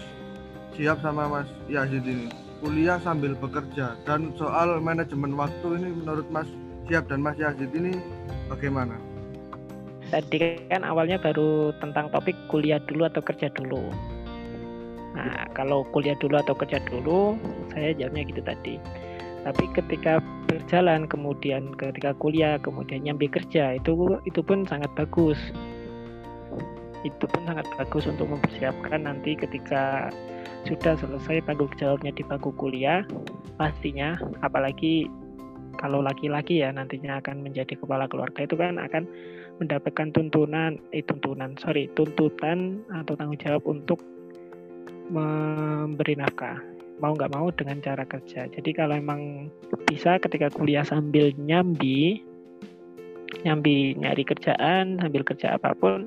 Siap 0.74 0.98
sama 1.06 1.30
Mas 1.30 1.48
Yazid 1.70 2.02
ini. 2.02 2.26
Kuliah 2.58 2.98
sambil 3.02 3.38
bekerja. 3.38 3.94
Dan 4.02 4.34
soal 4.34 4.82
manajemen 4.82 5.38
waktu 5.38 5.78
ini 5.78 5.90
menurut 6.02 6.26
Mas 6.34 6.50
Siap 6.90 7.08
dan 7.08 7.24
Mas 7.24 7.38
Yazid 7.40 7.72
ini 7.72 7.96
bagaimana? 8.50 8.98
Tadi 10.12 10.60
kan 10.68 10.84
awalnya 10.84 11.16
baru 11.16 11.72
tentang 11.80 12.12
topik 12.12 12.36
kuliah 12.52 12.76
dulu 12.84 13.08
atau 13.08 13.24
kerja 13.24 13.48
dulu. 13.56 13.88
Nah, 15.14 15.46
kalau 15.54 15.86
kuliah 15.94 16.18
dulu 16.18 16.36
atau 16.36 16.52
kerja 16.52 16.82
dulu, 16.90 17.38
saya 17.72 17.94
jawabnya 17.96 18.22
gitu 18.28 18.42
tadi. 18.44 18.74
Tapi 19.46 19.64
ketika 19.76 20.20
berjalan 20.50 21.08
kemudian 21.08 21.72
ketika 21.76 22.16
kuliah 22.16 22.56
kemudian 22.60 23.04
nyambi 23.04 23.28
kerja 23.28 23.76
itu 23.76 23.94
itu 24.28 24.40
pun 24.44 24.68
sangat 24.68 24.92
bagus. 24.96 25.38
Itu 27.04 27.24
pun 27.28 27.44
sangat 27.44 27.68
bagus 27.76 28.08
untuk 28.08 28.28
mempersiapkan 28.32 29.04
nanti 29.04 29.36
ketika 29.36 30.08
sudah 30.64 30.96
selesai 30.96 31.44
tanggung 31.44 31.70
jawabnya 31.76 32.12
di 32.16 32.24
bangku 32.24 32.50
kuliah 32.56 33.04
pastinya 33.60 34.16
apalagi 34.40 35.08
kalau 35.76 36.00
laki-laki 36.00 36.64
ya 36.64 36.72
nantinya 36.72 37.20
akan 37.20 37.44
menjadi 37.44 37.76
kepala 37.76 38.08
keluarga 38.08 38.48
itu 38.48 38.56
kan 38.56 38.80
akan 38.80 39.04
mendapatkan 39.60 40.10
tuntunan 40.10 40.80
eh 40.90 41.04
tuntunan 41.04 41.54
sorry 41.60 41.86
tuntutan 41.92 42.82
atau 42.90 43.14
tanggung 43.14 43.38
jawab 43.38 43.62
untuk 43.68 44.00
memberi 45.12 46.16
nafkah 46.16 46.58
mau 47.02 47.12
nggak 47.14 47.32
mau 47.34 47.50
dengan 47.50 47.82
cara 47.82 48.06
kerja. 48.06 48.46
Jadi 48.46 48.70
kalau 48.70 48.94
emang 48.94 49.50
bisa 49.84 50.18
ketika 50.22 50.50
kuliah 50.54 50.86
sambil 50.86 51.34
nyambi, 51.36 52.22
nyambi 53.42 53.98
nyari 53.98 54.22
kerjaan 54.22 55.02
sambil 55.02 55.26
kerja 55.26 55.58
apa 55.58 55.74
pun, 55.74 56.06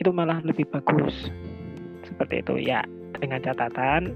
itu 0.00 0.10
malah 0.10 0.40
lebih 0.40 0.64
bagus. 0.72 1.28
Seperti 2.20 2.44
itu 2.44 2.68
ya, 2.68 2.84
dengan 3.16 3.40
catatan 3.40 4.12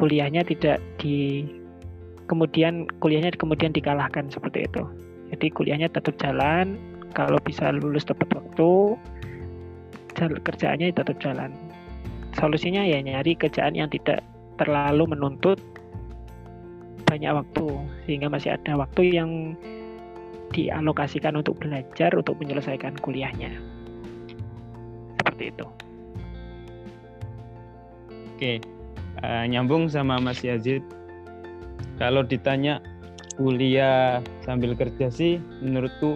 kuliahnya 0.00 0.40
tidak 0.48 0.80
di 0.96 1.44
kemudian 2.32 2.88
kuliahnya 3.04 3.36
kemudian 3.36 3.76
dikalahkan 3.76 4.32
seperti 4.32 4.64
itu. 4.64 4.88
Jadi 5.36 5.52
kuliahnya 5.52 5.92
tetap 5.92 6.16
jalan, 6.16 6.80
kalau 7.12 7.36
bisa 7.44 7.68
lulus 7.76 8.08
tepat 8.08 8.32
waktu, 8.32 8.96
kerjaannya 10.16 10.96
tetap 10.96 11.20
jalan 11.20 11.52
solusinya 12.38 12.86
ya 12.86 13.02
nyari 13.02 13.34
kerjaan 13.34 13.74
yang 13.74 13.90
tidak 13.90 14.22
terlalu 14.58 15.10
menuntut 15.10 15.58
banyak 17.06 17.30
waktu 17.34 17.66
sehingga 18.04 18.28
masih 18.30 18.54
ada 18.54 18.78
waktu 18.78 19.16
yang 19.16 19.30
dialokasikan 20.52 21.36
untuk 21.36 21.60
belajar 21.60 22.12
untuk 22.16 22.36
menyelesaikan 22.40 22.96
kuliahnya. 23.00 23.52
Seperti 25.20 25.52
itu. 25.52 25.66
Oke, 28.38 28.62
uh, 29.26 29.50
nyambung 29.50 29.90
sama 29.90 30.22
Mas 30.22 30.46
Yazid. 30.46 30.78
Kalau 31.98 32.22
ditanya 32.22 32.78
kuliah 33.34 34.22
sambil 34.46 34.78
kerja 34.78 35.10
sih, 35.10 35.42
menurutku 35.58 36.14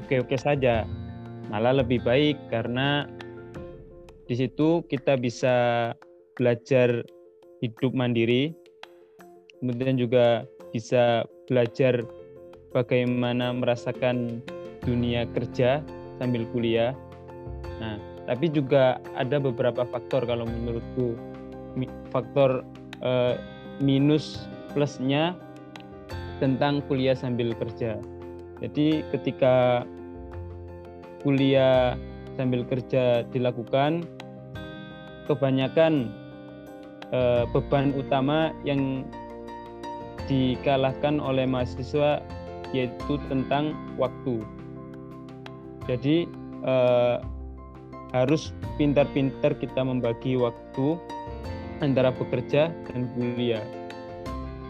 oke-oke 0.00 0.32
saja. 0.40 0.88
Malah 1.52 1.84
lebih 1.84 2.00
baik 2.08 2.40
karena 2.48 3.04
di 4.24 4.32
situ 4.32 4.80
kita 4.88 5.20
bisa 5.20 5.92
belajar 6.40 7.04
hidup 7.60 7.92
mandiri, 7.92 8.56
kemudian 9.60 10.00
juga 10.00 10.48
bisa 10.72 11.28
belajar 11.52 12.00
bagaimana 12.72 13.52
merasakan 13.52 14.40
dunia 14.88 15.28
kerja 15.36 15.84
sambil 16.16 16.48
kuliah. 16.48 16.96
Nah, 17.76 18.00
tapi 18.24 18.48
juga 18.48 18.96
ada 19.20 19.36
beberapa 19.36 19.84
faktor 19.84 20.24
kalau 20.24 20.48
menurutku 20.48 21.27
faktor 22.10 22.66
uh, 23.04 23.38
minus 23.78 24.48
plusnya 24.74 25.38
tentang 26.42 26.82
kuliah 26.86 27.14
sambil 27.14 27.54
kerja. 27.54 27.98
Jadi 28.58 29.06
ketika 29.14 29.86
kuliah 31.22 31.94
sambil 32.34 32.62
kerja 32.66 33.26
dilakukan, 33.30 34.06
kebanyakan 35.26 36.10
uh, 37.10 37.46
beban 37.50 37.94
utama 37.94 38.54
yang 38.62 39.06
dikalahkan 40.30 41.18
oleh 41.18 41.48
mahasiswa 41.48 42.22
yaitu 42.70 43.16
tentang 43.32 43.72
waktu. 43.96 44.44
Jadi 45.88 46.28
uh, 46.62 47.18
harus 48.12 48.52
pintar-pintar 48.76 49.56
kita 49.56 49.84
membagi 49.84 50.36
waktu 50.36 51.00
antara 51.80 52.10
bekerja 52.10 52.70
dan 52.90 53.10
kuliah. 53.14 53.62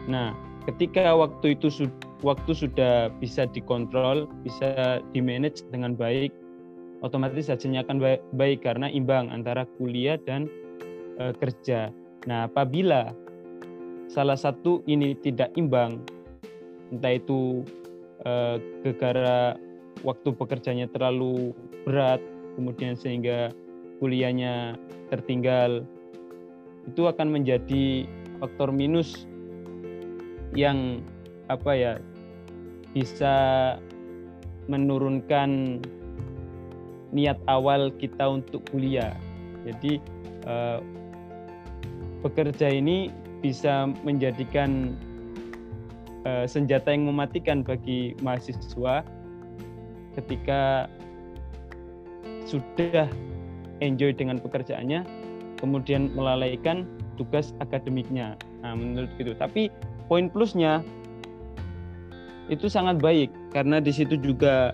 Nah, 0.09 0.33
ketika 0.69 1.13
waktu 1.13 1.57
itu 1.57 1.89
waktu 2.25 2.53
sudah 2.53 3.13
bisa 3.21 3.47
dikontrol, 3.49 4.29
bisa 4.45 5.01
dimanage 5.13 5.65
dengan 5.71 5.95
baik, 5.95 6.33
otomatis 7.05 7.49
hasilnya 7.49 7.87
akan 7.87 7.99
baik, 8.01 8.21
baik 8.35 8.59
karena 8.65 8.91
imbang 8.91 9.31
antara 9.31 9.65
kuliah 9.79 10.19
dan 10.27 10.51
e, 11.21 11.33
kerja. 11.39 11.95
Nah, 12.27 12.51
apabila 12.51 13.13
salah 14.11 14.37
satu 14.37 14.83
ini 14.89 15.15
tidak 15.21 15.53
imbang, 15.55 16.03
entah 16.91 17.17
itu 17.17 17.63
e, 18.25 18.33
gegara 18.83 19.57
waktu 20.03 20.35
bekerjanya 20.35 20.91
terlalu 20.91 21.55
berat, 21.87 22.21
kemudian 22.59 22.99
sehingga 22.99 23.55
kuliahnya 23.99 24.79
tertinggal 25.11 25.87
itu 26.89 27.05
akan 27.05 27.29
menjadi 27.37 28.09
faktor 28.41 28.73
minus 28.73 29.29
yang 30.57 31.05
apa 31.53 31.73
ya 31.77 31.93
bisa 32.97 33.37
menurunkan 34.69 35.81
niat 37.13 37.37
awal 37.49 37.93
kita 37.97 38.25
untuk 38.25 38.65
kuliah. 38.73 39.13
Jadi 39.65 40.01
eh, 40.49 40.79
bekerja 42.25 42.73
ini 42.73 43.13
bisa 43.45 43.89
menjadikan 44.05 44.97
eh, 46.25 46.45
senjata 46.49 46.93
yang 46.93 47.09
mematikan 47.09 47.61
bagi 47.61 48.17
mahasiswa 48.25 49.05
ketika 50.17 50.89
sudah 52.49 53.07
enjoy 53.79 54.11
dengan 54.17 54.41
pekerjaannya 54.41 55.05
kemudian 55.59 56.11
melalaikan 56.15 56.87
tugas 57.19 57.53
akademiknya. 57.59 58.39
Nah, 58.63 58.79
menurut 58.79 59.11
itu. 59.19 59.35
Tapi 59.35 59.69
poin 60.07 60.31
plusnya 60.31 60.81
itu 62.49 62.71
sangat 62.71 63.03
baik 63.03 63.29
karena 63.53 63.83
di 63.83 63.93
situ 63.93 64.17
juga 64.17 64.73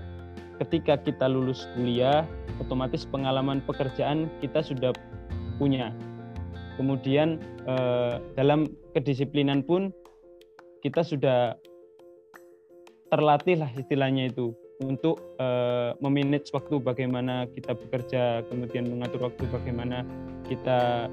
ketika 0.63 0.95
kita 1.03 1.27
lulus 1.27 1.67
kuliah, 1.75 2.23
otomatis 2.63 3.03
pengalaman 3.09 3.59
pekerjaan 3.67 4.31
kita 4.39 4.63
sudah 4.63 4.95
punya. 5.59 5.91
Kemudian 6.79 7.43
eh, 7.67 8.23
dalam 8.39 8.71
kedisiplinan 8.95 9.67
pun 9.67 9.91
kita 10.83 11.03
sudah 11.03 11.59
terlatih 13.11 13.63
lah 13.63 13.71
istilahnya 13.79 14.31
itu 14.31 14.55
untuk 14.83 15.23
uh, 15.39 15.95
memanage 16.03 16.51
waktu 16.51 16.83
bagaimana 16.83 17.47
kita 17.55 17.79
bekerja, 17.79 18.43
kemudian 18.51 18.91
mengatur 18.91 19.31
waktu 19.31 19.47
bagaimana 19.53 20.03
kita 20.51 21.07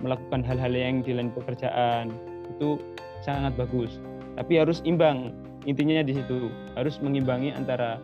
melakukan 0.00 0.40
hal-hal 0.40 0.72
yang 0.72 1.04
di 1.04 1.12
lain 1.12 1.28
pekerjaan 1.36 2.12
itu 2.56 2.80
sangat 3.20 3.52
bagus. 3.60 4.00
Tapi 4.40 4.56
harus 4.56 4.80
imbang, 4.88 5.36
intinya 5.68 6.00
di 6.00 6.16
situ 6.16 6.48
harus 6.74 6.96
mengimbangi 7.04 7.52
antara 7.52 8.00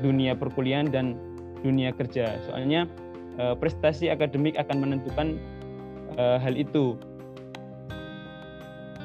dunia 0.00 0.32
perkuliahan 0.34 0.88
dan 0.88 1.14
dunia 1.60 1.92
kerja. 1.94 2.40
Soalnya 2.48 2.88
uh, 3.36 3.54
prestasi 3.54 4.08
akademik 4.08 4.56
akan 4.56 4.76
menentukan 4.80 5.36
uh, 6.16 6.40
hal 6.40 6.56
itu. 6.56 6.96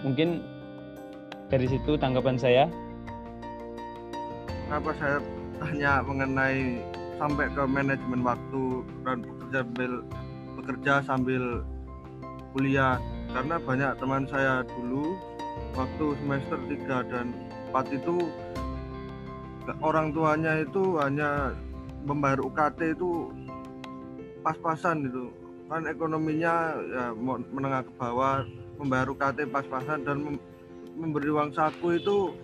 Mungkin 0.01 0.39
dari 1.51 1.67
situ 1.67 1.99
tanggapan 1.99 2.39
saya 2.39 2.71
kenapa 4.67 4.91
saya 4.99 5.17
tanya 5.63 6.03
mengenai 6.03 6.83
sampai 7.15 7.47
ke 7.55 7.63
manajemen 7.63 8.19
waktu 8.19 8.63
dan 9.07 9.23
bekerja 9.23 9.63
sambil 9.63 9.91
bekerja 10.59 10.93
sambil 11.07 11.43
kuliah? 12.51 12.99
Karena 13.31 13.55
banyak 13.63 13.91
teman 13.95 14.27
saya 14.27 14.67
dulu 14.67 15.15
waktu 15.71 16.05
semester 16.19 16.59
3 16.67 17.07
dan 17.07 17.31
4 17.71 17.95
itu 17.95 18.27
orang 19.79 20.11
tuanya 20.11 20.59
itu 20.59 20.99
hanya 20.99 21.55
membayar 22.03 22.43
UKT 22.43 22.91
itu 22.91 23.31
pas-pasan 24.43 25.07
itu. 25.07 25.31
Kan 25.71 25.87
ekonominya 25.87 26.75
ya 26.75 27.15
menengah 27.51 27.87
ke 27.87 27.91
bawah 27.95 28.43
membayar 28.75 29.07
UKT 29.15 29.47
pas-pasan 29.47 30.03
dan 30.03 30.35
memberi 30.99 31.31
uang 31.31 31.55
saku 31.55 31.95
itu 31.95 32.35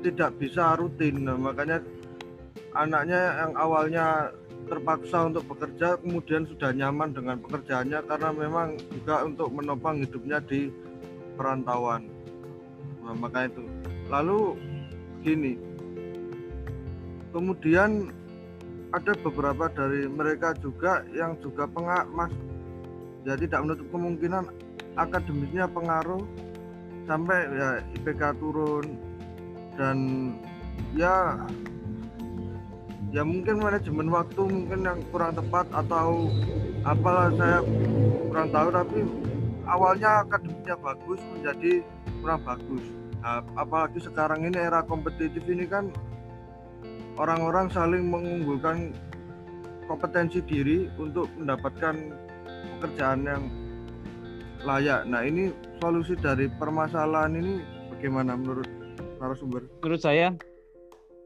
tidak 0.00 0.36
bisa 0.40 0.76
rutin. 0.76 1.24
Nah, 1.24 1.36
makanya 1.36 1.80
anaknya 2.76 3.20
yang 3.44 3.52
awalnya 3.56 4.06
terpaksa 4.68 5.26
untuk 5.26 5.44
bekerja 5.50 5.98
kemudian 5.98 6.46
sudah 6.46 6.70
nyaman 6.70 7.10
dengan 7.10 7.42
pekerjaannya 7.42 8.00
karena 8.06 8.30
memang 8.30 8.68
juga 8.92 9.26
untuk 9.26 9.48
menopang 9.50 9.98
hidupnya 9.98 10.38
di 10.44 10.70
perantauan. 11.34 12.06
Nah, 13.02 13.14
maka 13.16 13.48
itu. 13.48 13.64
Lalu 14.12 14.56
gini. 15.24 15.54
Kemudian 17.30 18.10
ada 18.90 19.14
beberapa 19.22 19.70
dari 19.70 20.10
mereka 20.10 20.50
juga 20.58 21.06
yang 21.14 21.38
juga 21.38 21.62
pengak 21.70 22.10
mas 22.10 22.32
jadi 23.22 23.46
tidak 23.46 23.62
menutup 23.62 23.86
kemungkinan 23.94 24.44
akademisnya 24.98 25.70
pengaruh 25.70 26.26
sampai 27.06 27.38
ya 27.54 27.70
IPK 27.94 28.22
turun 28.42 29.09
dan 29.80 29.96
ya 30.92 31.40
ya 33.08 33.24
mungkin 33.24 33.64
manajemen 33.64 34.12
waktu 34.12 34.42
mungkin 34.44 34.84
yang 34.84 35.00
kurang 35.08 35.32
tepat 35.32 35.64
atau 35.72 36.28
apalah 36.84 37.32
saya 37.32 37.64
kurang 38.28 38.48
tahu 38.52 38.68
tapi 38.68 38.98
awalnya 39.64 40.20
akademiknya 40.28 40.76
bagus 40.76 41.20
menjadi 41.32 41.80
kurang 42.20 42.44
bagus. 42.44 42.84
Nah, 43.20 43.40
apalagi 43.56 44.00
sekarang 44.04 44.44
ini 44.48 44.60
era 44.60 44.84
kompetitif 44.84 45.44
ini 45.48 45.64
kan 45.64 45.88
orang-orang 47.16 47.72
saling 47.72 48.04
mengunggulkan 48.04 48.92
kompetensi 49.88 50.44
diri 50.44 50.88
untuk 51.00 51.26
mendapatkan 51.40 51.96
pekerjaan 52.78 53.20
yang 53.26 53.44
layak. 54.62 55.08
Nah 55.08 55.24
ini 55.24 55.50
solusi 55.80 56.14
dari 56.16 56.46
permasalahan 56.48 57.32
ini 57.36 57.54
bagaimana 57.92 58.36
menurut 58.36 58.79
narasumber? 59.20 59.68
Menurut 59.84 60.00
saya 60.02 60.34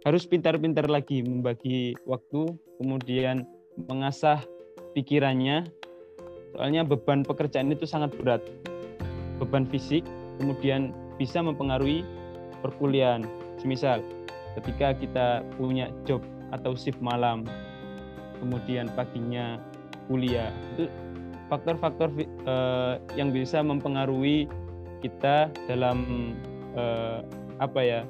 harus 0.04 0.26
pintar-pintar 0.28 0.90
lagi 0.90 1.24
membagi 1.24 1.96
waktu, 2.04 2.52
kemudian 2.83 3.48
mengasah 3.88 4.42
pikirannya. 4.92 5.64
Soalnya 6.54 6.87
beban 6.87 7.24
pekerjaan 7.24 7.72
itu 7.72 7.87
sangat 7.88 8.14
berat. 8.20 8.42
Beban 9.42 9.66
fisik, 9.66 10.04
kemudian 10.38 10.94
bisa 11.16 11.40
mempengaruhi 11.40 12.04
perkuliahan. 12.62 13.26
Semisal 13.59 14.02
ketika 14.61 14.94
kita 14.94 15.26
punya 15.59 15.90
job 16.07 16.22
atau 16.54 16.78
shift 16.78 17.02
malam, 17.02 17.42
kemudian 18.38 18.87
paginya 18.94 19.59
kuliah, 20.07 20.52
itu 20.76 20.87
faktor-faktor 21.50 22.12
uh, 22.46 23.02
yang 23.18 23.35
bisa 23.35 23.59
mempengaruhi 23.64 24.46
kita 25.02 25.50
dalam 25.66 26.33
uh, 26.78 27.20
apa 27.62 27.80
ya 27.82 28.00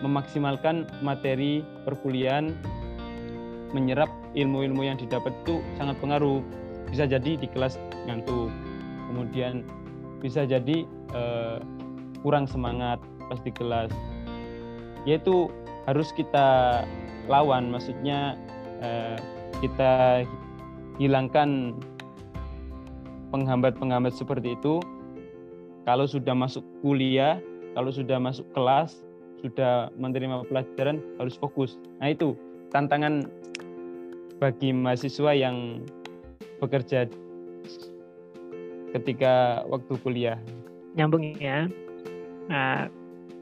memaksimalkan 0.00 0.88
materi 1.00 1.64
perkuliahan 1.88 2.52
menyerap 3.74 4.08
ilmu-ilmu 4.38 4.86
yang 4.86 4.96
didapat 5.00 5.34
itu 5.44 5.58
sangat 5.76 5.98
pengaruh. 5.98 6.40
Bisa 6.88 7.10
jadi 7.10 7.34
di 7.34 7.48
kelas 7.50 7.74
ngantuk 8.06 8.52
kemudian 9.10 9.66
bisa 10.22 10.46
jadi 10.46 10.86
eh, 11.12 11.58
kurang 12.22 12.46
semangat 12.46 13.02
pas 13.26 13.40
di 13.42 13.50
kelas. 13.50 13.90
Yaitu 15.04 15.50
harus 15.90 16.14
kita 16.14 16.80
lawan 17.26 17.72
maksudnya 17.74 18.38
eh, 18.80 19.18
kita 19.58 20.22
hilangkan 21.02 21.74
penghambat-penghambat 23.34 24.14
seperti 24.14 24.54
itu. 24.54 24.78
Kalau 25.84 26.08
sudah 26.08 26.32
masuk 26.32 26.64
kuliah 26.80 27.36
kalau 27.74 27.90
sudah 27.90 28.16
masuk 28.22 28.46
kelas 28.54 29.02
sudah 29.44 29.92
menerima 30.00 30.48
pelajaran 30.48 31.04
harus 31.20 31.36
fokus. 31.36 31.76
Nah 32.00 32.14
itu 32.14 32.32
tantangan 32.72 33.28
bagi 34.40 34.72
mahasiswa 34.72 35.36
yang 35.36 35.84
bekerja 36.64 37.04
ketika 38.96 39.66
waktu 39.68 39.92
kuliah. 40.00 40.40
Nyambung 40.96 41.36
ya. 41.36 41.68
Nah 42.48 42.88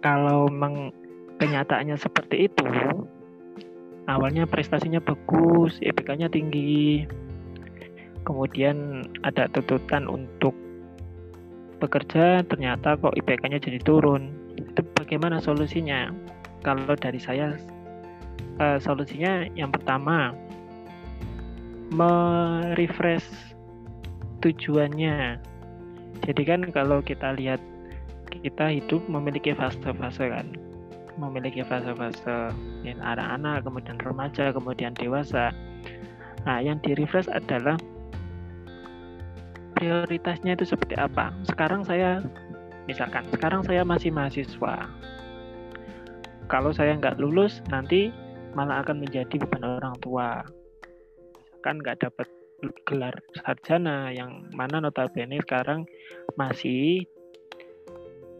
kalau 0.02 0.50
memang 0.50 0.90
kenyataannya 1.38 1.94
seperti 1.94 2.50
itu 2.50 2.66
awalnya 4.10 4.48
prestasinya 4.48 4.98
bagus 4.98 5.78
IPK-nya 5.78 6.26
tinggi. 6.32 7.06
Kemudian 8.22 9.06
ada 9.26 9.50
tuntutan 9.50 10.06
untuk 10.06 10.54
bekerja 11.82 12.46
ternyata 12.46 12.94
kok 12.94 13.18
IPK-nya 13.18 13.58
jadi 13.58 13.82
turun. 13.82 14.30
Itu 14.54 14.86
bagaimana 14.94 15.42
solusinya? 15.42 16.14
Kalau 16.62 16.94
dari 16.94 17.18
saya 17.18 17.58
uh, 18.62 18.78
solusinya 18.78 19.50
yang 19.58 19.74
pertama 19.74 20.30
merefresh 21.90 23.26
tujuannya. 24.40 25.42
Jadi 26.22 26.42
kan 26.46 26.70
kalau 26.70 27.02
kita 27.02 27.34
lihat 27.34 27.58
kita 28.30 28.70
hidup 28.70 29.02
memiliki 29.10 29.50
fase-fase 29.52 30.30
kan? 30.30 30.46
Memiliki 31.18 31.66
fase-fase 31.66 32.54
anak-anak 32.86 33.66
kemudian 33.66 33.98
remaja 34.00 34.54
kemudian 34.54 34.94
dewasa. 34.94 35.50
Nah 36.46 36.58
yang 36.62 36.78
di 36.80 36.94
refresh 36.94 37.28
adalah 37.28 37.76
prioritasnya 39.82 40.54
itu 40.54 40.62
seperti 40.62 40.94
apa. 40.94 41.34
Sekarang 41.42 41.82
saya, 41.82 42.22
misalkan, 42.86 43.26
sekarang 43.34 43.66
saya 43.66 43.82
masih 43.82 44.14
mahasiswa. 44.14 44.86
Kalau 46.46 46.70
saya 46.70 46.94
nggak 46.94 47.18
lulus, 47.18 47.58
nanti 47.66 48.14
malah 48.54 48.86
akan 48.86 49.02
menjadi 49.02 49.42
beban 49.42 49.66
orang 49.82 49.98
tua. 49.98 50.46
Kan 51.66 51.82
nggak 51.82 52.06
dapat 52.06 52.30
gelar 52.86 53.18
sarjana 53.42 54.14
yang 54.14 54.46
mana 54.54 54.78
notabene 54.78 55.42
sekarang 55.42 55.82
masih 56.38 57.02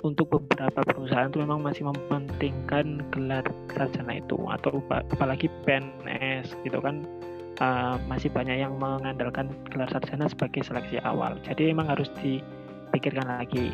untuk 0.07 0.31
beberapa 0.31 0.83
perusahaan 0.87 1.27
itu 1.27 1.43
memang 1.43 1.63
masih 1.63 1.91
mementingkan 1.91 3.03
gelar 3.11 3.43
sarjana 3.75 4.23
itu 4.23 4.39
atau 4.47 4.79
apalagi 5.11 5.51
PNS 5.67 6.55
gitu 6.63 6.79
kan 6.79 7.03
uh, 7.62 7.94
masih 8.11 8.29
banyak 8.35 8.59
yang 8.59 8.75
mengandalkan 8.77 9.55
gelar 9.70 9.87
sarjana 9.94 10.27
sebagai 10.27 10.66
seleksi 10.66 10.98
awal. 11.07 11.38
Jadi 11.46 11.70
memang 11.70 11.94
harus 11.94 12.11
dipikirkan 12.18 13.31
lagi. 13.31 13.70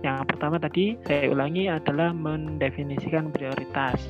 Yang 0.00 0.32
pertama 0.32 0.56
tadi 0.56 0.96
saya 1.04 1.28
ulangi 1.28 1.68
adalah 1.68 2.14
mendefinisikan 2.14 3.34
prioritas. 3.34 4.00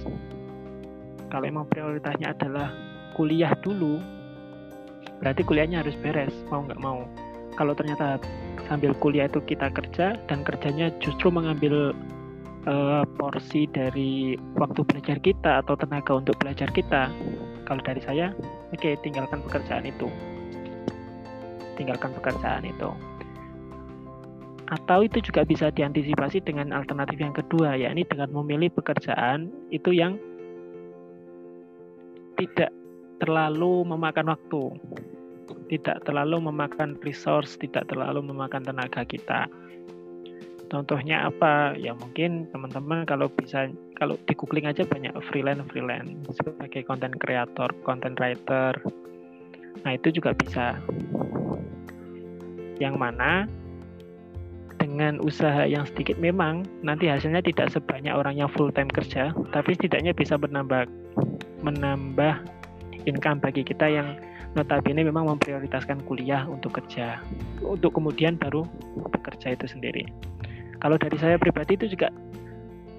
Kalau 1.33 1.42
memang 1.46 1.66
prioritasnya 1.66 2.37
adalah 2.37 2.70
kuliah 3.18 3.54
dulu, 3.59 3.98
berarti 5.18 5.42
kuliahnya 5.42 5.83
harus 5.83 5.98
beres, 5.98 6.35
mau 6.52 6.62
nggak 6.62 6.78
mau. 6.78 7.06
Kalau 7.59 7.74
ternyata 7.74 8.22
sambil 8.70 8.94
kuliah 9.02 9.26
itu 9.26 9.42
kita 9.42 9.66
kerja 9.74 10.14
dan 10.30 10.46
kerjanya 10.46 10.94
justru 11.02 11.35
mengambil 11.35 11.90
uh, 12.70 13.02
porsi 13.18 13.66
dari 13.74 14.38
waktu 14.54 14.87
belajar 14.87 15.18
kita 15.18 15.66
atau 15.66 15.74
tenaga 15.74 16.22
untuk 16.22 16.38
belajar 16.38 16.70
kita, 16.70 17.11
kalau 17.70 17.87
dari 17.87 18.02
saya 18.02 18.35
oke 18.74 18.83
okay, 18.83 18.98
tinggalkan 18.98 19.46
pekerjaan 19.46 19.87
itu. 19.87 20.11
Tinggalkan 21.78 22.11
pekerjaan 22.18 22.66
itu. 22.66 22.90
Atau 24.74 25.06
itu 25.06 25.22
juga 25.22 25.46
bisa 25.46 25.70
diantisipasi 25.70 26.42
dengan 26.42 26.74
alternatif 26.74 27.22
yang 27.22 27.30
kedua 27.30 27.78
yakni 27.78 28.02
dengan 28.02 28.35
memilih 28.35 28.74
pekerjaan 28.74 29.54
itu 29.70 29.94
yang 29.94 30.18
tidak 32.35 32.74
terlalu 33.22 33.87
memakan 33.87 34.35
waktu 34.35 34.62
tidak 35.70 36.02
terlalu 36.02 36.42
memakan 36.50 36.98
resource 37.06 37.54
tidak 37.54 37.87
terlalu 37.87 38.18
memakan 38.26 38.66
tenaga 38.66 39.06
kita 39.06 39.46
Contohnya 40.70 41.26
apa? 41.26 41.74
Ya 41.74 41.90
mungkin 41.98 42.46
teman-teman 42.54 43.02
kalau 43.02 43.26
bisa 43.26 43.66
kalau 43.98 44.14
di 44.30 44.33
googling 44.38 44.70
aja 44.70 44.87
banyak 44.87 45.11
freelance 45.28 45.66
freelance 45.66 46.14
sebagai 46.30 46.87
content 46.87 47.18
creator, 47.18 47.74
content 47.83 48.14
writer. 48.22 48.78
Nah 49.83 49.92
itu 49.98 50.14
juga 50.14 50.30
bisa. 50.38 50.78
Yang 52.78 52.96
mana 52.96 53.44
dengan 54.80 55.20
usaha 55.20 55.68
yang 55.68 55.85
sedikit 55.85 56.16
memang 56.16 56.64
nanti 56.80 57.11
hasilnya 57.11 57.44
tidak 57.44 57.68
sebanyak 57.74 58.14
orang 58.14 58.38
yang 58.38 58.48
full 58.48 58.70
time 58.70 58.88
kerja, 58.88 59.35
tapi 59.50 59.74
setidaknya 59.74 60.14
bisa 60.14 60.38
menambah 60.38 60.87
menambah 61.61 62.40
income 63.04 63.42
bagi 63.42 63.66
kita 63.66 63.90
yang 63.90 64.16
notabene 64.54 65.02
memang 65.02 65.28
memprioritaskan 65.28 66.02
kuliah 66.06 66.46
untuk 66.46 66.78
kerja, 66.78 67.20
untuk 67.62 67.94
kemudian 67.94 68.38
baru 68.38 68.64
bekerja 69.12 69.54
itu 69.54 69.66
sendiri. 69.68 70.30
Kalau 70.81 70.97
dari 70.97 71.16
saya 71.21 71.37
pribadi 71.37 71.77
itu 71.77 71.93
juga 71.93 72.09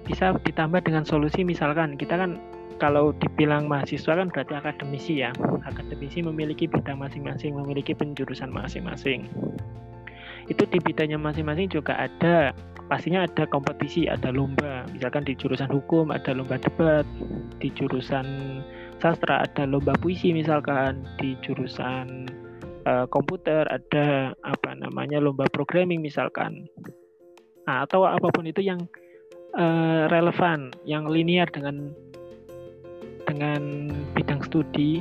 bisa 0.02 0.34
ditambah 0.34 0.82
dengan 0.82 1.06
solusi 1.06 1.46
misalkan 1.46 1.94
kita 1.94 2.18
kan 2.18 2.38
kalau 2.82 3.14
dibilang 3.14 3.70
mahasiswa 3.70 4.18
kan 4.18 4.26
berarti 4.26 4.58
akademisi 4.58 5.22
ya. 5.22 5.30
Akademisi 5.62 6.18
memiliki 6.18 6.66
bidang 6.66 6.98
masing-masing, 6.98 7.54
memiliki 7.54 7.94
penjurusan 7.94 8.50
masing-masing. 8.50 9.30
Itu 10.50 10.66
di 10.66 10.82
bidangnya 10.82 11.22
masing-masing 11.22 11.70
juga 11.70 11.94
ada 11.94 12.50
pastinya 12.90 13.22
ada 13.22 13.46
kompetisi, 13.46 14.10
ada 14.10 14.34
lomba. 14.34 14.82
Misalkan 14.90 15.22
di 15.22 15.38
jurusan 15.38 15.70
hukum 15.70 16.10
ada 16.10 16.34
lomba 16.34 16.58
debat, 16.58 17.06
di 17.62 17.70
jurusan 17.70 18.26
sastra 18.98 19.46
ada 19.46 19.62
lomba 19.62 19.94
puisi 20.02 20.34
misalkan, 20.34 21.06
di 21.22 21.38
jurusan 21.38 22.26
uh, 22.86 23.06
komputer 23.06 23.62
ada 23.70 24.34
apa 24.42 24.70
namanya 24.74 25.22
lomba 25.22 25.46
programming 25.54 26.02
misalkan 26.02 26.66
nah, 27.66 27.86
atau 27.86 28.06
apa 28.06 28.28
pun 28.32 28.44
itu 28.46 28.62
yang 28.62 28.80
uh, 29.56 30.08
relevan, 30.08 30.72
yang 30.86 31.06
linear 31.08 31.48
dengan 31.50 31.92
dengan 33.26 33.88
bidang 34.12 34.42
studi 34.44 35.00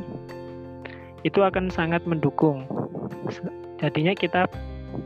itu 1.21 1.39
akan 1.41 1.69
sangat 1.69 2.01
mendukung. 2.05 2.65
Jadinya 3.81 4.13
kita 4.13 4.45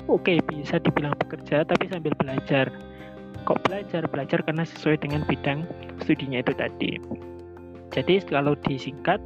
oke 0.07 0.23
okay, 0.23 0.37
bisa 0.47 0.79
dibilang 0.79 1.15
bekerja 1.19 1.63
tapi 1.67 1.87
sambil 1.91 2.15
belajar. 2.19 2.71
Kok 3.45 3.61
belajar? 3.67 4.07
Belajar 4.09 4.39
karena 4.41 4.63
sesuai 4.65 5.03
dengan 5.03 5.21
bidang 5.27 5.67
studinya 6.01 6.41
itu 6.41 6.53
tadi. 6.55 6.97
Jadi 7.93 8.19
kalau 8.27 8.57
disingkat 8.65 9.21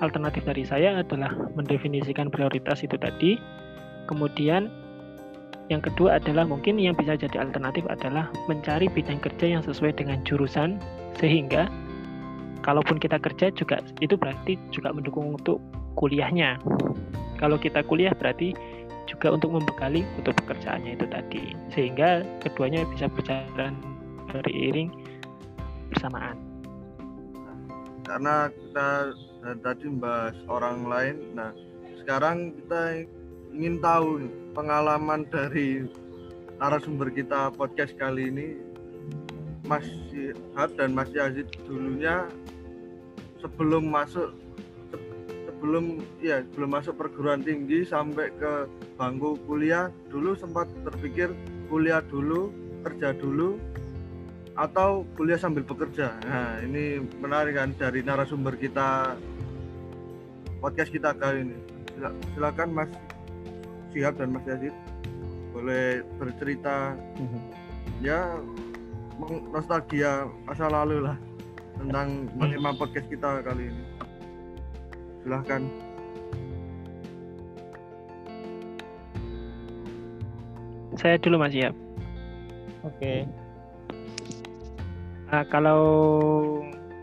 alternatif 0.00 0.42
dari 0.44 0.64
saya 0.64 1.00
adalah 1.00 1.32
mendefinisikan 1.54 2.32
prioritas 2.32 2.82
itu 2.82 2.96
tadi. 2.96 3.38
Kemudian 4.06 4.70
yang 5.66 5.82
kedua 5.82 6.22
adalah 6.22 6.46
mungkin 6.46 6.78
yang 6.78 6.94
bisa 6.94 7.18
jadi 7.18 7.42
alternatif 7.42 7.82
adalah 7.90 8.30
mencari 8.46 8.86
bidang 8.86 9.18
kerja 9.18 9.58
yang 9.58 9.62
sesuai 9.66 9.98
dengan 9.98 10.22
jurusan 10.22 10.78
sehingga 11.18 11.66
kalaupun 12.62 13.02
kita 13.02 13.18
kerja 13.18 13.50
juga 13.50 13.82
itu 13.98 14.14
berarti 14.14 14.54
juga 14.70 14.94
mendukung 14.94 15.34
untuk 15.34 15.58
kuliahnya. 15.98 16.62
Kalau 17.42 17.58
kita 17.58 17.82
kuliah 17.82 18.14
berarti 18.14 18.54
juga 19.10 19.34
untuk 19.34 19.58
membekali 19.58 20.06
untuk 20.18 20.38
pekerjaannya 20.44 20.98
itu 20.98 21.06
tadi 21.10 21.44
sehingga 21.74 22.22
keduanya 22.46 22.86
bisa 22.94 23.10
berjalan 23.10 23.74
beriring 24.30 24.90
bersamaan. 25.90 26.38
Karena 28.06 28.50
kita 28.54 28.90
tadi 29.66 29.84
membahas 29.90 30.36
orang 30.46 30.86
lain, 30.86 31.16
nah 31.34 31.50
sekarang 32.02 32.54
kita 32.54 33.02
ingin 33.50 33.82
tahu 33.82 34.22
pengalaman 34.56 35.28
dari 35.28 35.84
narasumber 36.56 37.12
kita 37.12 37.52
podcast 37.52 37.92
kali 38.00 38.32
ini 38.32 38.48
Mas 39.68 39.84
Had 40.56 40.72
dan 40.80 40.96
Mas 40.96 41.12
Yazid 41.12 41.44
dulunya 41.68 42.24
sebelum 43.36 43.92
masuk 43.92 44.32
sebelum 45.44 46.00
ya 46.24 46.40
belum 46.56 46.72
masuk 46.72 46.96
perguruan 46.96 47.44
tinggi 47.44 47.84
sampai 47.84 48.32
ke 48.40 48.64
bangku 48.96 49.36
kuliah 49.44 49.92
dulu 50.08 50.32
sempat 50.32 50.72
terpikir 50.88 51.36
kuliah 51.68 52.00
dulu 52.00 52.48
kerja 52.80 53.12
dulu 53.12 53.60
atau 54.56 55.04
kuliah 55.20 55.36
sambil 55.36 55.68
bekerja. 55.68 56.16
Nah, 56.24 56.64
ini 56.64 57.04
menarik 57.20 57.60
kan 57.60 57.76
dari 57.76 58.00
narasumber 58.00 58.56
kita 58.56 59.12
podcast 60.64 60.88
kita 60.88 61.12
kali 61.12 61.44
ini. 61.44 61.56
Sila- 61.92 62.16
Silakan 62.32 62.68
Mas 62.72 62.88
Siap 63.96 64.20
dan 64.20 64.28
Mas 64.36 64.44
Yazid 64.44 64.76
boleh 65.56 66.04
bercerita 66.20 66.92
ya 68.04 68.36
meng- 69.16 69.48
nostalgia 69.48 70.28
masa 70.44 70.68
lalu 70.68 71.00
lah 71.00 71.16
tentang 71.80 72.28
tema 72.36 72.76
podcast 72.76 73.08
kita 73.08 73.40
kali 73.40 73.72
ini. 73.72 73.84
Silahkan. 75.24 75.64
Saya 81.00 81.16
dulu 81.16 81.40
Mas 81.40 81.56
Yap. 81.56 81.72
Oke. 82.84 83.24
Nah, 85.32 85.40
kalau 85.48 85.80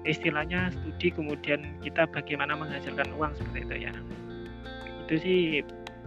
istilahnya 0.05 0.69
studi 0.69 1.09
kemudian 1.09 1.73
kita 1.81 2.05
bagaimana 2.05 2.53
menghasilkan 2.53 3.09
uang 3.17 3.33
seperti 3.33 3.65
itu 3.65 3.75
ya. 3.89 3.93
Itu 5.09 5.13
sih 5.17 5.41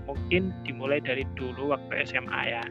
mungkin 0.07 0.55
dimulai 0.63 1.03
dari 1.03 1.27
dulu 1.35 1.75
waktu 1.75 2.07
SMA 2.07 2.41
ya. 2.47 2.65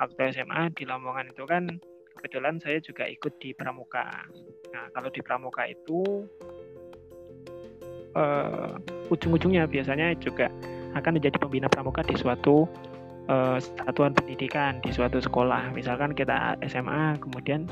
Waktu 0.00 0.20
SMA 0.34 0.74
di 0.74 0.84
Lamongan 0.88 1.30
itu 1.30 1.44
kan 1.46 1.68
kebetulan 2.18 2.58
saya 2.58 2.80
juga 2.80 3.04
ikut 3.04 3.36
di 3.38 3.52
Pramuka. 3.52 4.08
Nah, 4.72 4.88
kalau 4.96 5.12
di 5.12 5.20
Pramuka 5.20 5.68
itu 5.68 6.24
eh, 8.16 8.72
ujung-ujungnya 9.12 9.68
biasanya 9.68 10.16
juga 10.18 10.48
akan 10.94 11.18
menjadi 11.18 11.36
pembina 11.42 11.66
pramuka 11.66 12.06
di 12.06 12.14
suatu 12.14 12.64
eh, 13.28 13.58
satuan 13.60 14.16
pendidikan 14.16 14.80
di 14.80 14.90
suatu 14.90 15.20
sekolah. 15.20 15.74
Misalkan 15.76 16.16
kita 16.16 16.58
SMA, 16.64 17.20
kemudian 17.20 17.68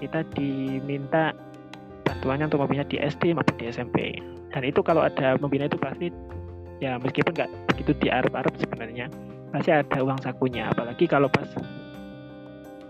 kita 0.00 0.24
diminta 0.34 1.34
bantuannya 2.06 2.50
untuk 2.50 2.62
membina 2.62 2.86
di 2.86 2.98
SD 3.02 3.34
maupun 3.34 3.56
di 3.58 3.66
SMP. 3.70 4.18
Dan 4.52 4.62
itu 4.68 4.84
kalau 4.84 5.00
ada 5.02 5.34
membina 5.40 5.64
itu 5.66 5.80
pasti 5.80 6.12
ya 6.82 6.98
meskipun 6.98 7.30
nggak 7.30 7.50
begitu 7.70 7.94
diarep-arep 8.02 8.54
sebenarnya 8.58 9.06
pasti 9.54 9.70
ada 9.70 9.98
uang 10.02 10.18
sakunya. 10.26 10.66
Apalagi 10.74 11.06
kalau 11.06 11.30
pas 11.30 11.46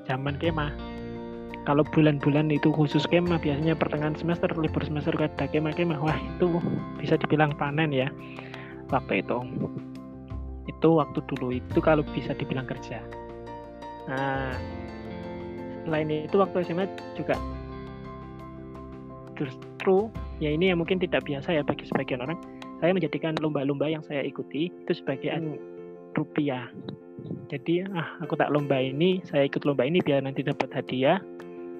zaman 0.08 0.40
kemah. 0.40 0.72
Kalau 1.62 1.86
bulan-bulan 1.94 2.50
itu 2.50 2.74
khusus 2.74 3.06
kemah 3.06 3.38
biasanya 3.38 3.78
pertengahan 3.78 4.18
semester 4.18 4.50
libur 4.58 4.82
semester 4.82 5.14
ada 5.14 5.46
kemah-kemah 5.46 5.94
wah 6.02 6.18
itu 6.18 6.58
bisa 6.98 7.14
dibilang 7.14 7.54
panen 7.54 7.94
ya 7.94 8.10
waktu 8.90 9.22
itu 9.22 9.38
itu 10.66 10.88
waktu 10.90 11.18
dulu 11.30 11.54
itu 11.54 11.78
kalau 11.78 12.02
bisa 12.10 12.34
dibilang 12.34 12.66
kerja 12.66 12.98
nah 14.10 14.50
selain 15.86 16.10
itu 16.10 16.34
waktu 16.34 16.66
SMA 16.66 16.90
juga 17.14 17.38
justru 19.38 20.10
ya 20.38 20.50
ini 20.50 20.70
yang 20.70 20.82
mungkin 20.82 20.98
tidak 20.98 21.22
biasa 21.26 21.54
ya 21.54 21.62
bagi 21.62 21.86
sebagian 21.86 22.22
orang 22.22 22.38
saya 22.82 22.98
menjadikan 22.98 23.38
lomba-lomba 23.38 23.86
yang 23.86 24.02
saya 24.02 24.26
ikuti 24.26 24.66
itu 24.66 24.92
sebagai 24.98 25.30
anu 25.30 25.54
rupiah. 26.18 26.66
Jadi 27.46 27.86
ah 27.94 28.18
aku 28.18 28.34
tak 28.34 28.50
lomba 28.50 28.74
ini 28.82 29.22
saya 29.22 29.46
ikut 29.46 29.62
lomba 29.62 29.86
ini 29.86 30.02
biar 30.02 30.26
nanti 30.26 30.42
dapat 30.42 30.66
hadiah. 30.74 31.22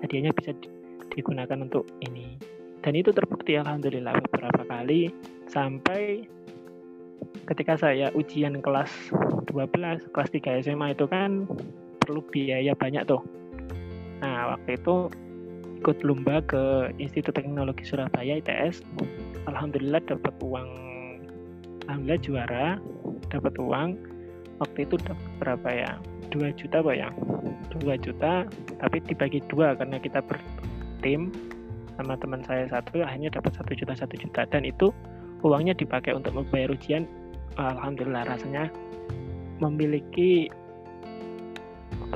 Hadiahnya 0.07 0.31
bisa 0.31 0.55
di- 0.55 0.71
digunakan 1.11 1.59
untuk 1.59 1.91
ini. 2.07 2.39
Dan 2.87 2.95
itu 2.95 3.11
terbukti 3.11 3.59
alhamdulillah 3.59 4.15
beberapa 4.31 4.63
kali. 4.63 5.11
Sampai 5.51 6.23
ketika 7.51 7.75
saya 7.75 8.15
ujian 8.15 8.63
kelas 8.63 9.11
12 9.51 10.07
kelas 10.15 10.31
3 10.31 10.63
SMA 10.63 10.95
itu 10.95 11.11
kan 11.11 11.51
perlu 11.99 12.23
biaya 12.31 12.79
banyak 12.79 13.11
tuh. 13.11 13.27
Nah 14.23 14.55
waktu 14.55 14.79
itu 14.79 15.11
ikut 15.83 16.07
lomba 16.07 16.39
ke 16.47 16.95
Institut 17.03 17.35
Teknologi 17.35 17.83
Surabaya 17.83 18.39
ITS 18.39 18.87
alhamdulillah 19.51 19.99
dapat 20.07 20.31
uang 20.39 20.92
alhamdulillah 21.93 22.25
juara 22.25 22.67
dapat 23.29 23.53
uang 23.61 24.01
waktu 24.65 24.79
itu 24.89 24.97
dapat 25.05 25.29
berapa 25.37 25.69
ya? 25.69 25.93
2 26.33 26.57
juta 26.57 26.81
pak 26.81 26.97
ya? 26.97 27.13
2 27.77 27.85
juta 28.01 28.49
tapi 28.81 28.97
dibagi 29.05 29.45
dua 29.53 29.77
karena 29.77 30.01
kita 30.01 30.25
bertim 30.25 31.29
sama 32.01 32.17
teman 32.17 32.41
saya 32.49 32.65
satu 32.73 33.05
akhirnya 33.05 33.29
dapat 33.29 33.53
satu 33.53 33.77
juta 33.77 33.93
satu 33.93 34.17
juta. 34.17 34.49
Dan 34.49 34.65
itu 34.65 34.89
uangnya 35.45 35.77
dipakai 35.77 36.17
untuk 36.17 36.33
membayar 36.33 36.73
ujian. 36.73 37.05
Alhamdulillah 37.61 38.25
rasanya 38.25 38.73
memiliki 39.61 40.49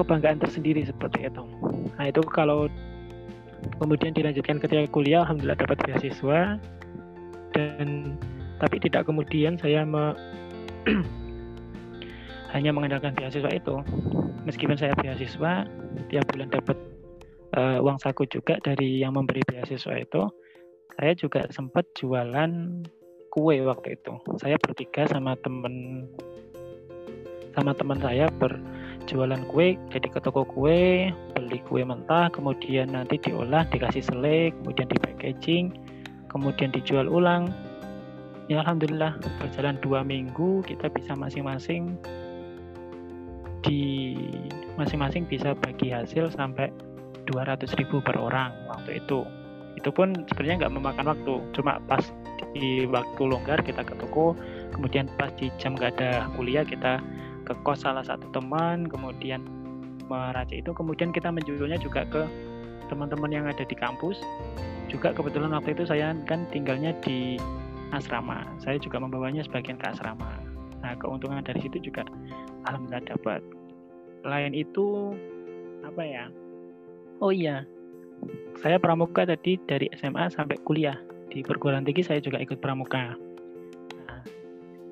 kebanggaan 0.01 0.41
tersendiri 0.41 0.89
seperti 0.89 1.29
itu. 1.29 1.45
Nah 2.01 2.05
itu 2.09 2.25
kalau 2.33 2.73
kemudian 3.77 4.17
dilanjutkan 4.17 4.57
ketika 4.57 4.89
kuliah 4.89 5.29
alhamdulillah 5.29 5.61
dapat 5.61 5.77
beasiswa. 5.85 6.57
Dan 7.53 8.17
tapi 8.61 8.77
tidak 8.81 9.09
kemudian 9.09 9.61
saya 9.61 9.85
me- 9.85 10.17
hanya 12.55 12.71
mengandalkan 12.73 13.13
beasiswa 13.13 13.51
itu. 13.53 13.77
Meskipun 14.49 14.79
saya 14.79 14.95
beasiswa 14.97 15.67
tiap 16.09 16.25
bulan 16.31 16.49
dapat 16.49 16.79
eh, 17.59 17.79
uang 17.83 17.99
saku 17.99 18.25
juga 18.31 18.57
dari 18.63 19.03
yang 19.03 19.19
memberi 19.19 19.43
beasiswa 19.45 19.95
itu 19.99 20.23
saya 20.97 21.13
juga 21.13 21.45
sempat 21.53 21.85
jualan 21.99 22.53
kue 23.29 23.57
waktu 23.61 24.01
itu. 24.01 24.17
Saya 24.41 24.57
bertiga 24.57 25.05
sama 25.11 25.37
temen 25.45 26.07
sama 27.57 27.73
teman 27.73 27.97
saya 28.05 28.29
berjualan 28.37 29.41
kue 29.49 29.81
jadi 29.89 30.09
ke 30.13 30.21
toko 30.21 30.45
kue 30.45 31.09
beli 31.33 31.59
kue 31.65 31.81
mentah 31.81 32.29
kemudian 32.29 32.93
nanti 32.93 33.17
diolah 33.17 33.65
dikasih 33.73 34.05
selai 34.05 34.53
kemudian 34.61 34.85
di 34.93 34.99
packaging 35.01 35.67
kemudian 36.29 36.69
dijual 36.69 37.09
ulang 37.09 37.49
ya 38.47 38.63
alhamdulillah. 38.63 39.19
Berjalan 39.43 39.79
dua 39.83 40.03
minggu 40.03 40.63
kita 40.67 40.91
bisa 40.91 41.15
masing-masing 41.15 41.99
di 43.67 44.15
masing-masing 44.79 45.27
bisa 45.27 45.57
bagi 45.59 45.91
hasil 45.91 46.31
sampai 46.35 46.71
200.000 47.27 47.91
per 48.07 48.17
orang 48.17 48.55
waktu 48.71 49.03
itu. 49.03 49.27
Itu 49.77 49.91
pun 49.93 50.15
sebenarnya 50.31 50.67
nggak 50.67 50.75
memakan 50.79 51.07
waktu. 51.11 51.35
Cuma 51.53 51.83
pas 51.91 52.03
di 52.57 52.89
waktu 52.89 53.23
longgar 53.27 53.61
kita 53.61 53.85
ke 53.85 53.93
toko 54.01 54.33
kemudian 54.73 55.09
pas 55.21 55.29
di 55.37 55.53
jam 55.61 55.77
nggak 55.77 56.01
ada 56.01 56.29
kuliah 56.37 56.65
kita 56.65 57.01
ke 57.45 57.53
kos 57.65 57.85
salah 57.85 58.01
satu 58.01 58.29
teman 58.33 58.87
kemudian 58.87 59.43
meracik 60.07 60.63
itu. 60.63 60.71
Kemudian 60.71 61.11
kita 61.11 61.35
menjualnya 61.35 61.83
juga 61.83 62.07
ke 62.07 62.23
teman-teman 62.87 63.31
yang 63.35 63.45
ada 63.51 63.67
di 63.67 63.75
kampus. 63.75 64.23
Juga 64.87 65.11
kebetulan 65.11 65.51
waktu 65.51 65.75
itu 65.75 65.83
saya 65.83 66.15
kan 66.31 66.47
tinggalnya 66.55 66.95
di 67.03 67.43
asrama. 67.95 68.47
Saya 68.63 68.81
juga 68.81 68.99
membawanya 68.99 69.45
sebagian 69.47 69.79
ke 69.79 69.87
asrama. 69.91 70.41
Nah 70.83 70.95
keuntungan 70.99 71.43
dari 71.43 71.61
situ 71.63 71.79
juga 71.93 72.07
alhamdulillah 72.67 73.07
dapat. 73.07 73.41
Lain 74.27 74.53
itu 74.57 75.15
apa 75.87 76.03
ya? 76.03 76.27
Oh 77.23 77.31
iya 77.33 77.65
saya 78.57 78.81
pramuka 78.81 79.29
tadi 79.29 79.61
dari 79.69 79.87
SMA 79.97 80.33
sampai 80.33 80.57
kuliah. 80.65 80.97
Di 81.29 81.45
perguruan 81.45 81.85
tinggi 81.85 82.01
saya 82.01 82.23
juga 82.23 82.41
ikut 82.41 82.59
pramuka. 82.59 83.13
Nah, 84.09 84.21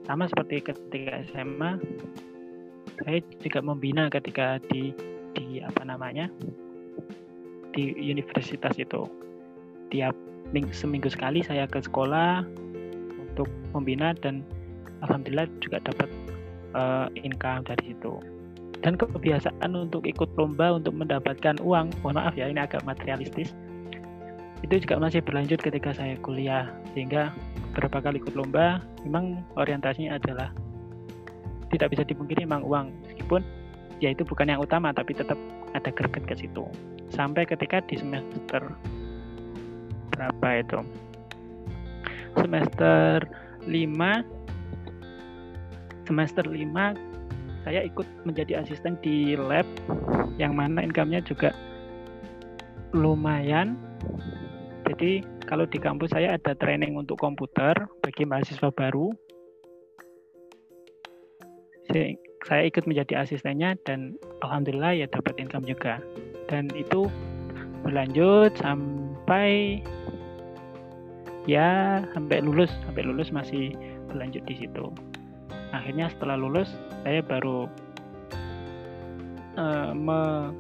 sama 0.05 0.29
seperti 0.29 0.61
ketika 0.61 1.25
SMA 1.33 1.81
saya 3.01 3.19
juga 3.41 3.65
membina 3.65 4.13
ketika 4.13 4.61
di 4.69 4.93
di 5.33 5.65
apa 5.65 5.83
namanya? 5.83 6.29
Di 7.73 7.91
universitas 7.97 8.77
itu. 8.77 9.09
Tiap 9.89 10.15
ming- 10.53 10.75
seminggu 10.75 11.09
sekali 11.09 11.41
saya 11.41 11.65
ke 11.65 11.81
sekolah 11.81 12.45
untuk 13.35 13.51
membina 13.75 14.15
dan 14.23 14.47
alhamdulillah 15.03 15.51
juga 15.59 15.83
dapat 15.83 16.09
eh, 16.79 17.07
income 17.27 17.67
dari 17.67 17.93
situ. 17.93 18.23
Dan 18.81 19.01
kebiasaan 19.01 19.73
untuk 19.75 20.05
ikut 20.05 20.29
lomba 20.37 20.77
untuk 20.77 20.93
mendapatkan 20.95 21.57
uang 21.65 21.91
mohon 22.05 22.21
maaf 22.21 22.37
ya 22.37 22.53
ini 22.53 22.61
agak 22.61 22.85
materialistis 22.85 23.57
itu 24.65 24.81
juga 24.81 24.97
masih 24.97 25.21
berlanjut 25.21 25.61
ketika 25.61 25.93
saya 25.93 26.17
kuliah. 26.25 26.73
Sehingga 26.97 27.33
beberapa 27.73 28.01
kali 28.01 28.21
ikut 28.21 28.33
lomba 28.33 28.81
memang 29.05 29.45
orientasinya 29.61 30.17
adalah 30.17 30.53
tidak 31.69 31.93
bisa 31.93 32.05
dipungkiri 32.09 32.49
memang 32.49 32.65
uang. 32.65 32.87
Meskipun 33.05 33.45
ya 34.01 34.13
itu 34.13 34.25
bukan 34.25 34.49
yang 34.49 34.61
utama 34.65 34.93
tapi 34.93 35.13
tetap 35.13 35.37
ada 35.77 35.93
greget 35.93 36.25
ke 36.25 36.35
situ. 36.37 36.65
Sampai 37.13 37.45
ketika 37.45 37.85
di 37.85 38.01
semester 38.01 38.73
berapa 40.13 40.49
itu 40.63 40.81
semester 42.39 43.27
5 43.67 46.09
semester 46.09 46.47
5 46.47 47.65
saya 47.65 47.81
ikut 47.81 48.05
menjadi 48.29 48.61
asisten 48.61 49.01
di 49.01 49.41
lab 49.41 49.65
yang 50.37 50.53
mana 50.53 50.85
income-nya 50.85 51.25
juga 51.25 51.57
lumayan 52.93 53.81
jadi 54.85 55.25
kalau 55.49 55.65
di 55.69 55.79
kampus 55.81 56.13
saya 56.13 56.37
ada 56.37 56.53
training 56.57 56.97
untuk 56.97 57.17
komputer 57.17 57.73
bagi 58.05 58.29
mahasiswa 58.29 58.69
baru. 58.73 59.13
Saya 62.45 62.63
ikut 62.69 62.85
menjadi 62.85 63.25
asistennya 63.25 63.77
dan 63.89 64.21
alhamdulillah 64.45 64.93
ya 64.99 65.07
dapat 65.09 65.41
income 65.41 65.65
juga 65.65 66.01
dan 66.49 66.69
itu 66.77 67.09
berlanjut 67.81 68.53
sampai 68.61 69.81
ya 71.45 72.01
sampai 72.17 72.41
lulus 72.41 72.73
sampai 72.89 73.05
lulus 73.05 73.29
masih 73.33 73.77
berlanjut 74.09 74.45
di 74.49 74.55
situ. 74.65 74.85
Akhirnya 75.75 76.09
setelah 76.13 76.39
lulus 76.39 76.71
saya 77.03 77.21
baru 77.21 77.67
uh, 79.59 79.93
me 79.93 80.53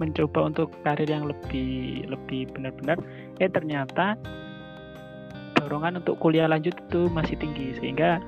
mencoba 0.00 0.48
untuk 0.48 0.72
karir 0.82 1.06
yang 1.06 1.28
lebih 1.28 2.04
lebih 2.08 2.50
benar-benar. 2.50 2.98
Eh 3.38 3.48
ternyata 3.48 4.18
dorongan 5.62 6.02
untuk 6.02 6.18
kuliah 6.18 6.50
lanjut 6.50 6.74
itu 6.74 7.06
masih 7.12 7.38
tinggi 7.38 7.76
sehingga 7.78 8.18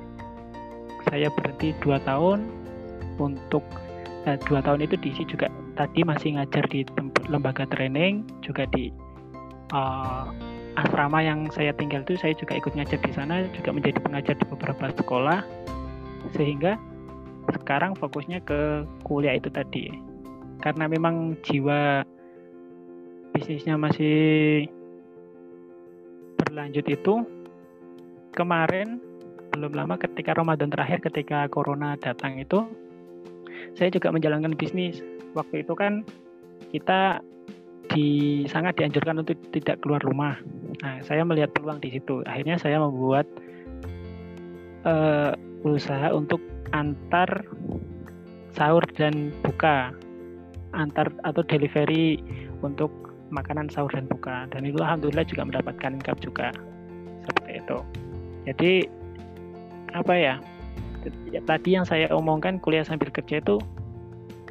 saya 1.10 1.28
berhenti 1.34 1.74
dua 1.82 1.98
tahun 2.06 2.46
untuk 3.18 3.64
eh, 4.24 4.38
dua 4.46 4.62
tahun 4.62 4.86
itu 4.86 4.94
diisi 5.02 5.26
juga 5.26 5.50
tadi 5.74 6.06
masih 6.06 6.38
ngajar 6.38 6.64
di 6.70 6.86
lembaga 7.26 7.66
training 7.66 8.22
juga 8.40 8.64
di 8.70 8.94
uh, 9.74 10.30
asrama 10.74 11.22
yang 11.22 11.46
saya 11.54 11.70
tinggal 11.74 12.02
itu 12.02 12.18
saya 12.18 12.34
juga 12.34 12.58
ikut 12.58 12.74
ngajar 12.74 12.98
di 12.98 13.12
sana 13.14 13.46
juga 13.54 13.70
menjadi 13.70 13.98
pengajar 14.02 14.34
di 14.38 14.44
beberapa 14.50 14.90
sekolah. 14.94 15.40
Sehingga 16.34 16.80
sekarang 17.60 17.94
fokusnya 17.94 18.42
ke 18.42 18.82
kuliah 19.06 19.36
itu 19.36 19.52
tadi. 19.52 19.92
Karena 20.64 20.88
memang 20.88 21.36
jiwa 21.44 22.02
bisnisnya 23.34 23.74
masih 23.76 24.64
berlanjut 26.38 26.86
itu 26.86 27.14
kemarin 28.34 29.02
belum 29.54 29.74
lama 29.74 29.94
ketika 29.98 30.34
Ramadan 30.34 30.70
terakhir 30.70 31.02
ketika 31.02 31.46
corona 31.50 31.94
datang 31.98 32.38
itu 32.38 32.66
saya 33.74 33.90
juga 33.90 34.10
menjalankan 34.10 34.54
bisnis. 34.54 35.02
Waktu 35.34 35.66
itu 35.66 35.74
kan 35.74 36.06
kita 36.70 37.22
di 37.92 38.42
sangat 38.48 38.80
dianjurkan 38.80 39.20
untuk 39.20 39.36
tidak 39.52 39.80
keluar 39.84 40.00
rumah. 40.02 40.38
Nah 40.82 41.00
saya 41.04 41.22
melihat 41.26 41.52
peluang 41.52 41.78
di 41.80 41.92
situ. 41.94 42.24
Akhirnya 42.24 42.56
saya 42.56 42.80
membuat 42.80 43.28
uh, 44.88 45.32
usaha 45.64 46.12
untuk 46.12 46.40
antar 46.72 47.44
sahur 48.54 48.84
dan 48.96 49.34
buka. 49.44 49.92
Antar 50.74 51.12
atau 51.22 51.42
delivery 51.46 52.18
untuk 52.64 52.90
makanan 53.30 53.70
sahur 53.70 53.92
dan 53.94 54.10
buka. 54.10 54.50
Dan 54.50 54.66
itu 54.66 54.80
alhamdulillah 54.82 55.26
juga 55.26 55.46
mendapatkan 55.46 55.90
income 56.00 56.20
juga. 56.22 56.48
Seperti 57.24 57.52
itu. 57.62 57.78
Jadi 58.50 58.72
apa 59.94 60.14
ya? 60.18 60.34
Tadi 61.44 61.70
yang 61.76 61.84
saya 61.84 62.08
omongkan 62.10 62.58
kuliah 62.64 62.82
sambil 62.82 63.12
kerja 63.12 63.38
itu 63.44 63.60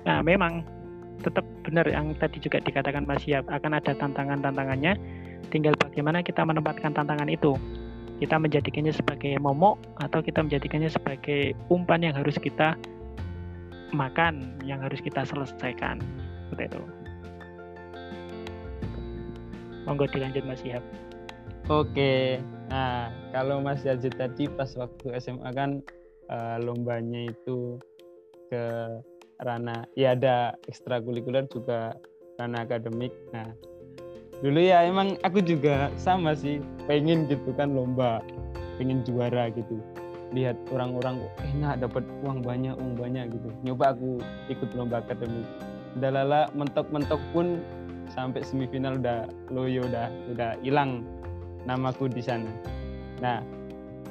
nah 0.04 0.20
memang 0.20 0.68
tetap 1.24 1.48
benar 1.64 1.88
yang 1.88 2.12
tadi 2.20 2.38
juga 2.44 2.60
dikatakan 2.60 3.08
Mas 3.08 3.24
Siap 3.24 3.48
akan 3.48 3.72
ada 3.80 3.96
tantangan-tantangannya. 3.96 4.94
Tinggal 5.50 5.74
bagaimana 5.80 6.20
kita 6.20 6.44
menempatkan 6.44 6.92
tantangan 6.92 7.32
itu. 7.32 7.56
Kita 8.20 8.38
menjadikannya 8.40 8.94
sebagai 8.94 9.40
momok 9.42 9.80
atau 10.00 10.20
kita 10.22 10.44
menjadikannya 10.46 10.92
sebagai 10.92 11.58
umpan 11.72 12.04
yang 12.06 12.16
harus 12.16 12.36
kita 12.38 12.78
makan 13.96 14.60
yang 14.68 14.84
harus 14.84 15.00
kita 15.00 15.24
selesaikan. 15.24 16.04
Seperti 16.52 16.76
itu. 16.76 16.82
Monggo 19.84 20.08
dilanjut 20.08 20.44
Mas 20.48 20.64
Ihab 20.64 20.84
oke. 21.72 22.42
Nah 22.72 23.12
kalau 23.32 23.64
Mas 23.64 23.86
Yazid 23.86 24.16
tadi 24.18 24.50
pas 24.52 24.72
waktu 24.76 25.16
SMA 25.20 25.50
kan 25.54 25.80
uh, 26.28 26.58
lombanya 26.60 27.32
itu 27.32 27.80
ke 28.52 28.64
ranah 29.42 29.90
ya 29.98 30.14
ada 30.14 30.54
ekstrakurikuler 30.70 31.50
juga 31.50 31.98
ranah 32.38 32.66
akademik. 32.66 33.14
Nah 33.34 33.50
dulu 34.44 34.60
ya 34.60 34.84
emang 34.86 35.16
aku 35.24 35.40
juga 35.40 35.90
sama 35.96 36.36
sih 36.36 36.60
pengen 36.86 37.26
gitu 37.32 37.56
kan 37.56 37.74
lomba 37.74 38.22
pengen 38.78 39.02
juara 39.08 39.50
gitu. 39.54 39.80
Lihat 40.34 40.58
orang-orang 40.74 41.22
enak 41.54 41.86
dapat 41.86 42.04
uang 42.26 42.42
banyak 42.42 42.74
uang 42.78 42.96
banyak 42.98 43.34
gitu. 43.34 43.50
Nyoba 43.66 43.94
aku 43.94 44.22
ikut 44.50 44.70
lomba 44.74 45.02
akademik. 45.02 45.46
Udah 45.98 46.10
lala 46.10 46.42
mentok-mentok 46.58 47.22
pun 47.32 47.62
sampai 48.10 48.42
semifinal 48.46 48.98
udah 48.98 49.30
loyo 49.50 49.86
udah 49.86 50.10
udah 50.34 50.58
hilang 50.62 51.06
namaku 51.66 52.10
di 52.10 52.22
sana. 52.22 52.50
Nah 53.22 53.42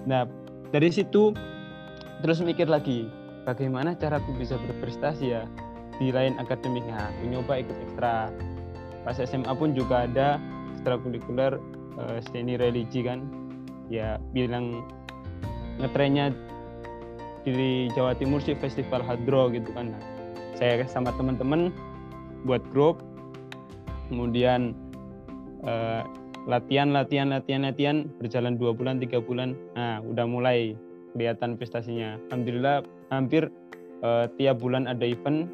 nah 0.07 0.27
dari 0.73 0.91
situ 0.91 1.35
terus 2.23 2.39
mikir 2.43 2.71
lagi 2.71 3.07
bagaimana 3.45 3.95
cara 3.99 4.19
aku 4.19 4.35
bisa 4.39 4.59
berprestasi 4.59 5.35
ya 5.35 5.43
di 5.99 6.11
lain 6.15 6.39
akademiknya? 6.39 6.99
Aku 6.99 7.31
nyoba 7.31 7.63
ikut 7.63 7.77
ekstra. 7.89 8.31
Pas 9.03 9.19
SMA 9.19 9.53
pun 9.59 9.75
juga 9.75 10.07
ada 10.07 10.39
ekstrakurikuler 10.75 11.59
uh, 11.99 12.19
seni 12.31 12.55
religi 12.59 13.03
kan. 13.03 13.27
Ya 13.91 14.17
bilang 14.33 14.87
ngetrennya 15.83 16.31
di 17.43 17.91
Jawa 17.99 18.15
Timur 18.15 18.39
sih 18.39 18.55
festival 18.55 19.03
hadro 19.03 19.51
gitu 19.51 19.75
kan. 19.75 19.91
Nah, 19.91 20.03
saya 20.55 20.87
sama 20.87 21.11
teman-teman 21.19 21.75
buat 22.47 22.63
grup 22.71 23.03
kemudian 24.11 24.75
uh, 25.67 26.07
latihan 26.47 26.91
latihan 26.91 27.31
latihan 27.31 27.63
latihan 27.67 27.97
berjalan 28.19 28.59
dua 28.59 28.75
bulan 28.75 28.99
tiga 28.99 29.23
bulan. 29.23 29.55
Nah 29.75 30.03
udah 30.03 30.27
mulai 30.27 30.75
kelihatan 31.15 31.55
prestasinya. 31.59 32.19
Alhamdulillah 32.31 32.83
hampir 33.13 33.53
uh, 34.01 34.25
tiap 34.41 34.65
bulan 34.65 34.89
ada 34.89 35.05
event 35.05 35.45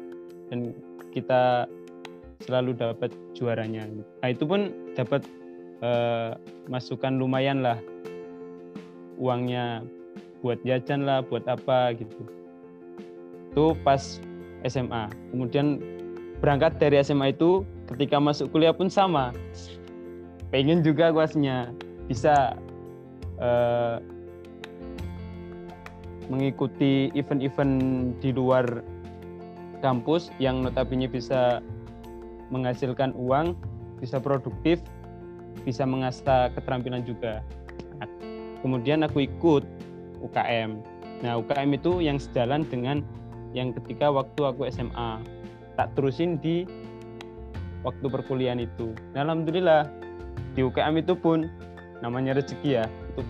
dan 0.47 0.71
kita 1.11 1.67
selalu 2.47 2.71
dapat 2.79 3.11
juaranya. 3.35 3.83
Nah 4.23 4.29
itu 4.31 4.47
pun 4.47 4.71
dapat 4.95 5.27
uh, 5.83 6.39
masukan 6.71 7.19
lumayan 7.19 7.59
lah. 7.59 7.75
Uangnya 9.19 9.83
buat 10.39 10.63
jajan 10.63 11.03
lah 11.03 11.19
buat 11.19 11.43
apa 11.51 11.99
gitu. 11.99 12.23
Itu 13.51 13.75
pas 13.83 14.23
SMA 14.63 15.11
kemudian 15.35 15.83
berangkat 16.39 16.79
dari 16.79 17.03
SMA 17.03 17.35
itu 17.35 17.67
ketika 17.91 18.15
masuk 18.15 18.55
kuliah 18.55 18.71
pun 18.71 18.87
sama. 18.87 19.35
Pengen 20.49 20.81
juga 20.81 21.11
kuasnya. 21.11 21.75
Bisa 22.07 22.55
uh, 23.37 24.01
mengikuti 26.29 27.09
event-event 27.17 27.73
di 28.21 28.29
luar 28.29 28.85
kampus 29.81 30.29
yang 30.37 30.61
notabene 30.61 31.09
bisa 31.09 31.59
menghasilkan 32.53 33.13
uang, 33.17 33.57
bisa 33.97 34.21
produktif, 34.21 34.81
bisa 35.65 35.83
mengasah 35.83 36.53
keterampilan 36.53 37.01
juga. 37.03 37.41
Nah, 37.99 38.09
kemudian 38.61 39.03
aku 39.03 39.25
ikut 39.25 39.65
UKM. 40.21 40.79
Nah, 41.25 41.41
UKM 41.41 41.69
itu 41.75 41.99
yang 41.99 42.17
sejalan 42.21 42.63
dengan 42.67 43.03
yang 43.51 43.73
ketika 43.73 44.13
waktu 44.13 44.41
aku 44.45 44.69
SMA. 44.69 45.19
Tak 45.75 45.95
terusin 45.95 46.37
di 46.43 46.67
waktu 47.87 48.05
perkuliahan 48.11 48.59
itu. 48.59 48.91
Nah, 49.15 49.23
Alhamdulillah 49.23 49.87
di 50.53 50.61
UKM 50.63 50.99
itu 50.99 51.15
pun 51.15 51.47
namanya 52.03 52.35
rezeki 52.35 52.83
ya. 52.83 52.85
Itu 53.15 53.21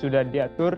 sudah 0.00 0.24
diatur. 0.28 0.76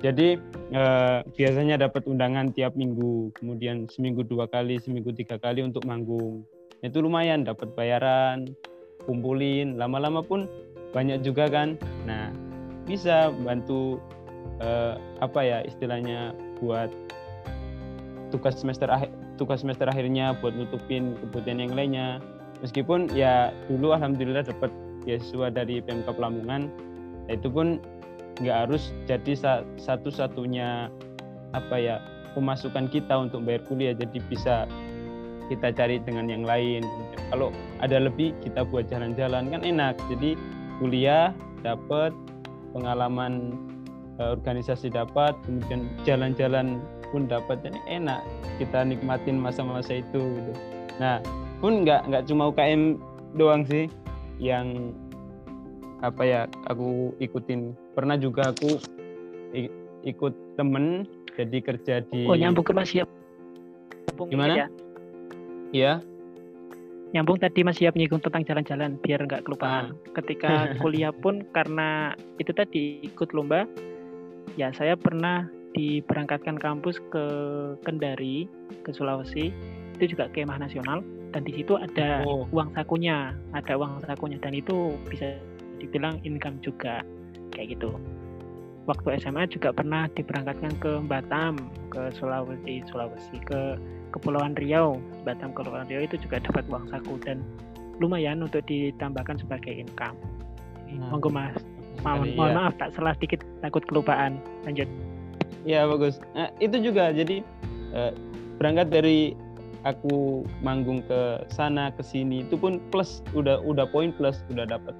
Jadi 0.00 0.40
eh, 0.72 1.18
biasanya 1.36 1.76
dapat 1.76 2.08
undangan 2.08 2.56
tiap 2.56 2.72
minggu, 2.72 3.36
kemudian 3.36 3.84
seminggu 3.92 4.24
dua 4.24 4.48
kali, 4.48 4.80
seminggu 4.80 5.12
tiga 5.12 5.36
kali 5.36 5.60
untuk 5.60 5.84
manggung. 5.84 6.44
Itu 6.80 7.04
lumayan 7.04 7.44
dapat 7.44 7.76
bayaran, 7.76 8.56
kumpulin, 9.04 9.76
lama-lama 9.76 10.24
pun 10.24 10.48
banyak 10.90 11.22
juga 11.22 11.46
kan 11.50 11.78
nah 12.04 12.34
bisa 12.84 13.30
bantu 13.46 14.02
eh, 14.58 14.98
apa 15.22 15.40
ya 15.40 15.58
istilahnya 15.62 16.34
buat 16.58 16.90
tugas 18.34 18.58
semester 18.58 18.90
akhir 18.90 19.10
tugas 19.38 19.62
semester 19.62 19.86
akhirnya 19.88 20.36
buat 20.42 20.52
nutupin 20.52 21.16
kebutuhan 21.22 21.62
yang 21.62 21.74
lainnya 21.74 22.08
meskipun 22.60 23.08
ya 23.14 23.54
dulu 23.70 23.94
alhamdulillah 23.94 24.44
dapat 24.44 24.70
beasiswa 25.06 25.48
dari 25.48 25.80
Pemkab 25.80 26.18
Lamongan 26.20 26.68
itu 27.30 27.46
pun 27.48 27.78
nggak 28.40 28.56
harus 28.66 28.90
jadi 29.04 29.36
satu-satunya 29.76 30.88
apa 31.52 31.76
ya 31.76 31.96
pemasukan 32.32 32.88
kita 32.88 33.14
untuk 33.28 33.44
bayar 33.44 33.62
kuliah. 33.66 33.94
Jadi 33.94 34.22
bisa 34.30 34.64
kita 35.50 35.74
cari 35.74 35.98
dengan 36.02 36.30
yang 36.30 36.46
lain. 36.46 36.86
Kalau 37.30 37.50
ada 37.82 37.98
lebih 37.98 38.34
kita 38.42 38.62
buat 38.62 38.86
jalan-jalan 38.88 39.50
kan 39.50 39.62
enak. 39.66 39.98
Jadi 40.08 40.38
kuliah 40.78 41.34
dapat 41.66 42.14
pengalaman 42.72 43.58
uh, 44.22 44.38
organisasi 44.38 44.94
dapat 44.94 45.34
kemudian 45.44 45.90
jalan-jalan 46.06 46.78
pun 47.10 47.26
dapat. 47.26 47.60
Jadi 47.66 47.78
enak 47.90 48.22
kita 48.62 48.86
nikmatin 48.86 49.36
masa-masa 49.36 49.98
itu 49.98 50.20
gitu. 50.38 50.52
Nah 51.02 51.18
pun 51.58 51.82
nggak 51.84 52.08
nggak 52.08 52.24
cuma 52.30 52.48
UKM 52.54 52.96
doang 53.36 53.66
sih 53.66 53.90
yang 54.40 54.94
apa 56.00 56.24
ya 56.24 56.40
aku 56.72 57.12
ikutin 57.20 57.76
pernah 58.00 58.16
juga 58.16 58.48
aku 58.56 58.80
ikut 60.08 60.32
temen 60.56 61.04
jadi 61.36 61.58
kerja 61.60 61.94
di 62.08 62.24
Oh 62.24 62.32
nyambung 62.32 62.64
ke 62.64 62.72
Mas. 62.72 62.96
Nyambung 62.96 64.28
ini 64.28 64.32
Gimana? 64.32 64.54
ya. 64.56 64.66
ya 65.76 65.92
Nyambung 67.12 67.36
tadi 67.42 67.60
Mas 67.60 67.76
Siap 67.76 67.92
nyinggung 67.98 68.24
tentang 68.24 68.46
jalan-jalan 68.48 68.96
biar 69.04 69.20
nggak 69.28 69.44
kelupaan. 69.44 69.92
Ah. 69.92 70.14
Ketika 70.16 70.52
kuliah 70.80 71.12
pun 71.12 71.44
karena 71.52 72.16
itu 72.40 72.56
tadi 72.56 73.04
ikut 73.04 73.36
lomba, 73.36 73.68
ya 74.56 74.72
saya 74.72 74.96
pernah 74.96 75.44
diberangkatkan 75.76 76.56
kampus 76.56 77.02
ke 77.12 77.24
Kendari, 77.84 78.48
ke 78.86 78.96
Sulawesi. 78.96 79.52
Itu 80.00 80.16
juga 80.16 80.32
kemah 80.32 80.56
nasional 80.56 81.04
dan 81.36 81.44
di 81.44 81.52
situ 81.52 81.76
ada 81.76 82.24
Oh. 82.24 82.48
uang 82.54 82.72
sakunya, 82.72 83.36
ada 83.52 83.76
uang 83.76 84.00
sakunya 84.08 84.40
dan 84.40 84.56
itu 84.56 84.96
bisa 85.10 85.36
dibilang 85.82 86.16
income 86.24 86.56
juga 86.64 87.04
kayak 87.52 87.78
gitu. 87.78 87.94
Waktu 88.88 89.22
SMA 89.22 89.46
juga 89.52 89.70
pernah 89.70 90.08
diberangkatkan 90.16 90.72
ke 90.82 90.92
Batam, 91.06 91.60
ke 91.92 92.10
Sulawesi, 92.16 92.82
Sulawesi 92.90 93.38
ke 93.44 93.78
Kepulauan 94.10 94.58
Riau, 94.58 94.98
Batam 95.22 95.54
Kepulauan 95.54 95.86
Riau 95.86 96.02
itu 96.02 96.18
juga 96.18 96.42
dapat 96.42 96.66
uang 96.66 96.90
saku 96.90 97.20
dan 97.22 97.44
lumayan 98.00 98.42
untuk 98.42 98.64
ditambahkan 98.66 99.38
sebagai 99.38 99.70
income. 99.70 100.16
Nah, 100.90 101.14
Monggo 101.14 101.30
Mas, 101.30 101.54
mohon, 102.02 102.26
sekali, 102.26 102.34
mohon 102.34 102.50
ya. 102.50 102.56
maaf 102.56 102.74
tak 102.80 102.90
salah 102.96 103.14
dikit 103.20 103.40
takut 103.62 103.84
kelupaan. 103.86 104.42
Lanjut. 104.66 104.88
Ya 105.62 105.86
bagus. 105.86 106.18
Nah, 106.32 106.50
itu 106.58 106.80
juga 106.80 107.12
jadi 107.14 107.44
eh, 107.94 108.12
berangkat 108.58 108.88
dari 108.90 109.36
aku 109.84 110.44
manggung 110.60 111.00
ke 111.04 111.44
sana 111.48 111.88
ke 111.94 112.04
sini 112.04 112.44
itu 112.44 112.56
pun 112.56 112.80
plus 112.92 113.24
udah 113.32 113.60
udah 113.64 113.88
poin 113.88 114.12
plus 114.12 114.44
udah 114.52 114.68
dapat 114.68 114.92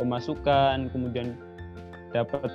pemasukan 0.00 0.88
kemudian 0.90 1.36
dapat 2.14 2.46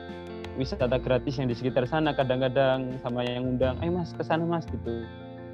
wisata 0.56 0.96
gratis 0.96 1.36
yang 1.36 1.52
di 1.52 1.56
sekitar 1.56 1.84
sana 1.84 2.16
kadang-kadang 2.16 2.96
sama 3.04 3.28
yang 3.28 3.56
undang 3.56 3.76
ayo 3.84 3.92
mas 3.92 4.16
ke 4.16 4.24
sana 4.24 4.48
mas 4.48 4.64
gitu. 4.72 5.04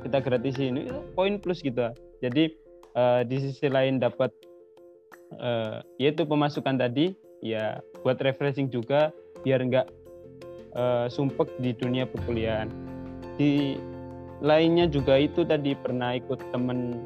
Kita 0.06 0.22
gratisin 0.22 0.78
Itu 0.78 1.02
poin 1.18 1.42
plus 1.42 1.66
gitu. 1.66 1.90
Jadi 2.22 2.54
eh, 2.94 3.22
di 3.26 3.38
sisi 3.42 3.66
lain 3.66 3.98
dapat 3.98 4.30
eh, 5.42 5.82
yaitu 5.98 6.30
pemasukan 6.30 6.78
tadi 6.78 7.18
ya 7.42 7.82
buat 8.06 8.22
refreshing 8.22 8.70
juga 8.70 9.10
biar 9.42 9.66
nggak 9.66 9.88
eh, 10.78 11.06
sumpek 11.10 11.50
di 11.58 11.74
dunia 11.74 12.06
perkuliahan. 12.06 12.70
Di 13.36 13.76
lainnya 14.46 14.86
juga 14.86 15.18
itu 15.18 15.42
tadi 15.42 15.74
pernah 15.74 16.14
ikut 16.14 16.40
temen 16.54 17.02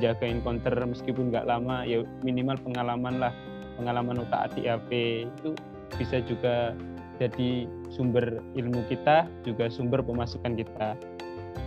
jagain 0.00 0.40
counter 0.40 0.72
meskipun 0.72 1.28
nggak 1.28 1.44
lama 1.44 1.84
ya 1.84 2.00
minimal 2.24 2.56
pengalaman 2.64 3.20
lah 3.20 3.32
pengalaman 3.76 4.24
utak 4.24 4.48
atik 4.48 4.64
AP 4.64 4.90
itu 5.28 5.52
bisa 5.96 6.24
juga 6.24 6.72
jadi 7.20 7.68
sumber 7.92 8.40
ilmu 8.56 8.82
kita 8.88 9.28
juga 9.46 9.68
sumber 9.68 10.02
pemasukan 10.02 10.58
kita 10.58 10.96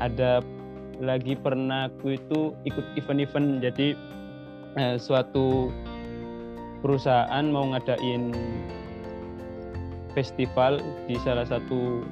ada 0.01 0.43
lagi 0.99 1.36
pernah 1.36 1.91
aku 1.91 2.15
itu 2.15 2.55
ikut 2.63 2.86
event-event 2.95 3.59
jadi 3.63 3.95
eh, 4.80 4.95
suatu 4.99 5.71
perusahaan 6.80 7.45
mau 7.49 7.71
ngadain 7.71 8.32
festival 10.15 10.80
di 11.07 11.19
salah 11.19 11.43
satu 11.43 12.03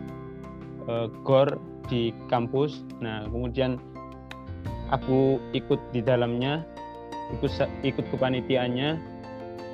eh, 0.91 1.07
gor 1.23 1.55
di 1.87 2.11
kampus. 2.27 2.83
Nah, 2.99 3.27
kemudian 3.27 3.79
aku 4.91 5.39
ikut 5.55 5.79
di 5.95 6.03
dalamnya, 6.03 6.63
ikut 7.39 7.51
ikut 7.83 8.05
kepanitiaannya. 8.11 9.12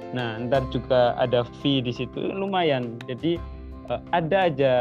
Nah, 0.09 0.41
ntar 0.41 0.65
juga 0.73 1.13
ada 1.21 1.45
fee 1.61 1.85
di 1.85 1.93
situ 1.93 2.33
lumayan. 2.33 2.97
Jadi 3.05 3.37
eh, 3.89 4.01
ada 4.09 4.49
aja 4.49 4.73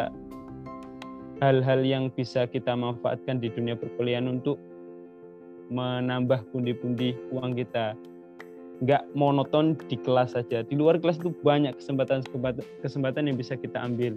hal-hal 1.44 1.80
yang 1.84 2.10
bisa 2.10 2.48
kita 2.48 2.74
manfaatkan 2.74 3.38
di 3.38 3.52
dunia 3.52 3.78
perkuliahan 3.78 4.26
untuk 4.26 4.58
menambah 5.68 6.48
pundi-pundi 6.50 7.12
uang 7.28 7.52
kita 7.60 7.92
nggak 8.78 9.04
monoton 9.12 9.74
di 9.90 9.98
kelas 10.00 10.32
saja. 10.38 10.64
Di 10.64 10.74
luar 10.78 11.02
kelas 11.02 11.18
itu 11.20 11.34
banyak 11.42 11.76
kesempatan 11.76 12.24
kesempatan 12.80 13.28
yang 13.28 13.36
bisa 13.36 13.58
kita 13.58 13.76
ambil. 13.82 14.16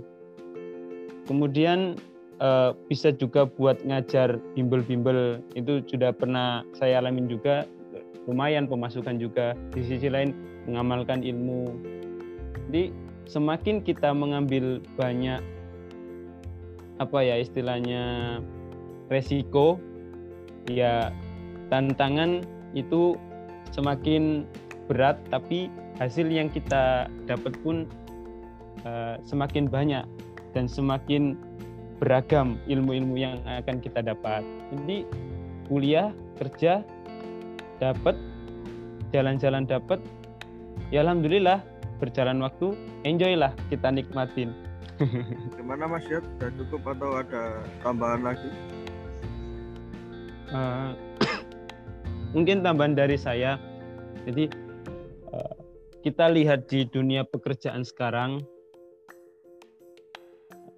Kemudian 1.27 1.99
eh, 2.39 2.71
bisa 2.87 3.11
juga 3.11 3.43
buat 3.45 3.83
ngajar 3.83 4.39
bimbel-bimbel 4.55 5.43
itu 5.59 5.83
sudah 5.91 6.15
pernah 6.15 6.63
saya 6.77 7.03
alamin 7.03 7.27
juga 7.27 7.67
lumayan 8.29 8.69
pemasukan 8.69 9.17
juga. 9.17 9.57
Di 9.73 9.81
sisi 9.81 10.07
lain 10.07 10.50
mengamalkan 10.69 11.25
ilmu. 11.25 11.73
Jadi 12.69 12.93
semakin 13.25 13.81
kita 13.81 14.11
mengambil 14.11 14.83
banyak 14.99 15.41
apa 17.01 17.17
ya 17.25 17.41
istilahnya 17.41 18.37
resiko 19.09 19.81
ya 20.69 21.09
tantangan 21.73 22.45
itu 22.77 23.17
semakin 23.73 24.45
berat 24.85 25.17
tapi 25.33 25.71
hasil 25.97 26.29
yang 26.29 26.51
kita 26.51 27.09
dapat 27.25 27.55
pun 27.65 27.89
eh, 28.85 29.15
semakin 29.25 29.65
banyak 29.65 30.05
dan 30.51 30.67
semakin 30.67 31.39
beragam 32.01 32.57
ilmu-ilmu 32.65 33.15
yang 33.15 33.37
akan 33.45 33.77
kita 33.77 34.01
dapat. 34.01 34.41
Jadi 34.73 35.05
kuliah, 35.69 36.09
kerja 36.41 36.81
dapat, 37.77 38.17
jalan-jalan 39.13 39.69
dapat, 39.69 40.01
ya 40.89 41.05
alhamdulillah 41.05 41.61
berjalan 42.01 42.41
waktu, 42.41 42.73
enjoy 43.05 43.37
lah 43.37 43.53
kita 43.69 43.93
nikmatin. 43.93 44.57
Gimana 45.57 45.85
Mas 45.85 46.05
Yap? 46.09 46.25
Sudah 46.25 46.49
cukup 46.57 46.81
atau 46.97 47.09
ada 47.21 47.61
tambahan 47.85 48.21
lagi? 48.25 48.49
Eh, 50.51 50.89
mungkin 52.35 52.59
tambahan 52.59 52.91
dari 52.91 53.15
saya 53.15 53.55
jadi 54.27 54.51
eh, 55.31 55.55
kita 56.03 56.27
lihat 56.33 56.67
di 56.67 56.83
dunia 56.91 57.23
pekerjaan 57.23 57.87
sekarang 57.87 58.43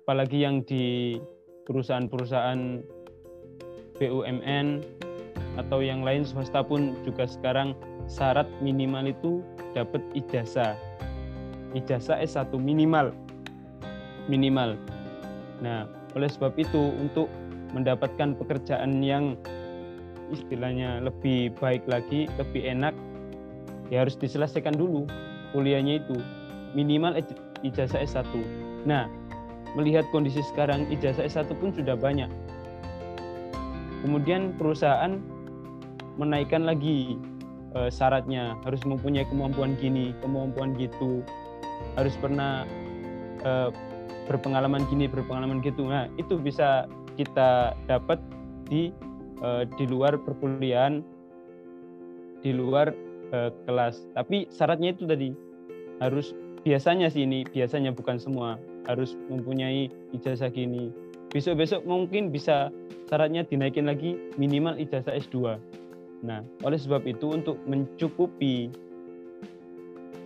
apalagi 0.03 0.43
yang 0.43 0.61
di 0.67 1.17
perusahaan-perusahaan 1.65 2.83
BUMN 3.97 4.67
atau 5.55 5.79
yang 5.79 6.03
lain 6.03 6.27
swasta 6.27 6.61
pun 6.61 6.97
juga 7.07 7.23
sekarang 7.25 7.73
syarat 8.05 8.45
minimal 8.59 9.09
itu 9.09 9.39
dapat 9.73 10.01
ijazah 10.13 10.77
ijazah 11.73 12.21
S1 12.21 12.53
minimal 12.57 13.11
minimal 14.29 14.77
nah 15.59 15.89
oleh 16.13 16.29
sebab 16.29 16.53
itu 16.61 16.93
untuk 17.01 17.27
mendapatkan 17.73 18.37
pekerjaan 18.37 19.01
yang 19.01 19.33
istilahnya 20.29 21.01
lebih 21.01 21.53
baik 21.57 21.83
lagi, 21.89 22.29
lebih 22.37 22.65
enak, 22.65 22.93
ya 23.89 24.05
harus 24.05 24.17
diselesaikan 24.17 24.73
dulu 24.77 25.09
kuliahnya 25.51 26.01
itu. 26.01 26.17
Minimal 26.73 27.21
ij- 27.21 27.41
ijazah 27.65 28.01
S1. 28.01 28.29
Nah, 28.85 29.09
melihat 29.77 30.05
kondisi 30.09 30.41
sekarang 30.53 30.89
ijazah 30.89 31.25
S1 31.25 31.49
pun 31.57 31.73
sudah 31.73 31.97
banyak. 31.97 32.29
Kemudian 34.05 34.57
perusahaan 34.57 35.21
menaikkan 36.17 36.65
lagi 36.65 37.17
eh, 37.77 37.89
syaratnya, 37.89 38.57
harus 38.65 38.81
mempunyai 38.85 39.25
kemampuan 39.27 39.75
gini, 39.77 40.13
kemampuan 40.21 40.77
gitu, 40.77 41.21
harus 41.97 42.13
pernah 42.17 42.65
eh, 43.43 43.69
berpengalaman 44.27 44.87
gini, 44.87 45.09
berpengalaman 45.09 45.59
gitu. 45.61 45.87
Nah, 45.87 46.07
itu 46.15 46.39
bisa 46.39 46.87
kita 47.19 47.77
dapat 47.85 48.19
di 48.67 48.89
eh, 49.43 49.63
di 49.77 49.85
luar 49.85 50.17
perkuliahan, 50.21 51.03
di 52.41 52.51
luar 52.55 52.93
eh, 53.31 53.51
kelas. 53.67 54.07
Tapi 54.15 54.47
syaratnya 54.49 54.95
itu 54.95 55.03
tadi 55.05 55.29
harus 56.01 56.33
biasanya 56.63 57.11
sih 57.11 57.27
ini 57.27 57.43
biasanya 57.43 57.91
bukan 57.91 58.17
semua 58.17 58.55
harus 58.87 59.15
mempunyai 59.27 59.91
ijazah 60.15 60.51
gini. 60.51 60.91
Besok-besok 61.31 61.83
mungkin 61.87 62.29
bisa 62.29 62.69
syaratnya 63.09 63.43
dinaikin 63.47 63.89
lagi 63.89 64.15
minimal 64.37 64.77
ijazah 64.79 65.15
S2. 65.17 65.59
Nah, 66.23 66.39
oleh 66.63 66.79
sebab 66.79 67.03
itu 67.03 67.35
untuk 67.35 67.59
mencukupi 67.67 68.71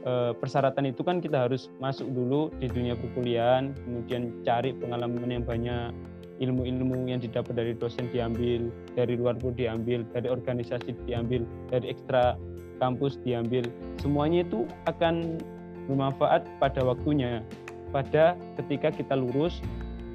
eh, 0.05 0.31
persyaratan 0.37 0.85
itu 0.93 1.01
kan 1.01 1.17
kita 1.17 1.49
harus 1.49 1.73
masuk 1.81 2.05
dulu 2.13 2.53
di 2.61 2.69
dunia 2.69 2.93
perkuliahan, 2.93 3.73
kemudian 3.81 4.29
cari 4.45 4.77
pengalaman 4.77 5.25
yang 5.25 5.41
banyak, 5.41 5.89
ilmu-ilmu 6.37 7.09
yang 7.09 7.17
didapat 7.17 7.57
dari 7.57 7.73
dosen 7.73 8.05
diambil, 8.13 8.69
dari 8.93 9.17
luar 9.17 9.35
pun 9.41 9.57
diambil, 9.57 10.05
dari 10.13 10.29
organisasi 10.29 10.93
diambil, 11.09 11.41
dari 11.73 11.89
ekstra 11.89 12.37
kampus 12.77 13.17
diambil. 13.25 13.65
Semuanya 13.97 14.45
itu 14.45 14.69
akan 14.85 15.41
bermanfaat 15.89 16.45
pada 16.61 16.85
waktunya. 16.85 17.41
Pada 17.89 18.37
ketika 18.61 18.93
kita 18.93 19.17
lurus, 19.17 19.63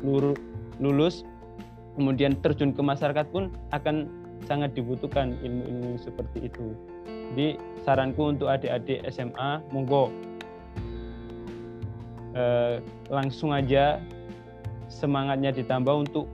luru- 0.07 0.39
lulus, 0.79 1.27
kemudian 1.99 2.39
terjun 2.39 2.71
ke 2.71 2.83
masyarakat 2.85 3.27
pun 3.35 3.51
akan 3.75 4.22
sangat 4.47 4.75
dibutuhkan 4.75 5.39
ilmu-ilmu 5.43 5.99
seperti 6.01 6.51
itu. 6.51 6.75
Jadi 7.33 7.57
saranku 7.87 8.35
untuk 8.37 8.53
adik-adik 8.53 9.03
SMA, 9.09 9.65
monggo 9.73 10.13
eh, 12.37 12.83
langsung 13.09 13.57
aja 13.57 14.01
semangatnya 14.93 15.57
ditambah 15.57 16.05
untuk 16.05 16.29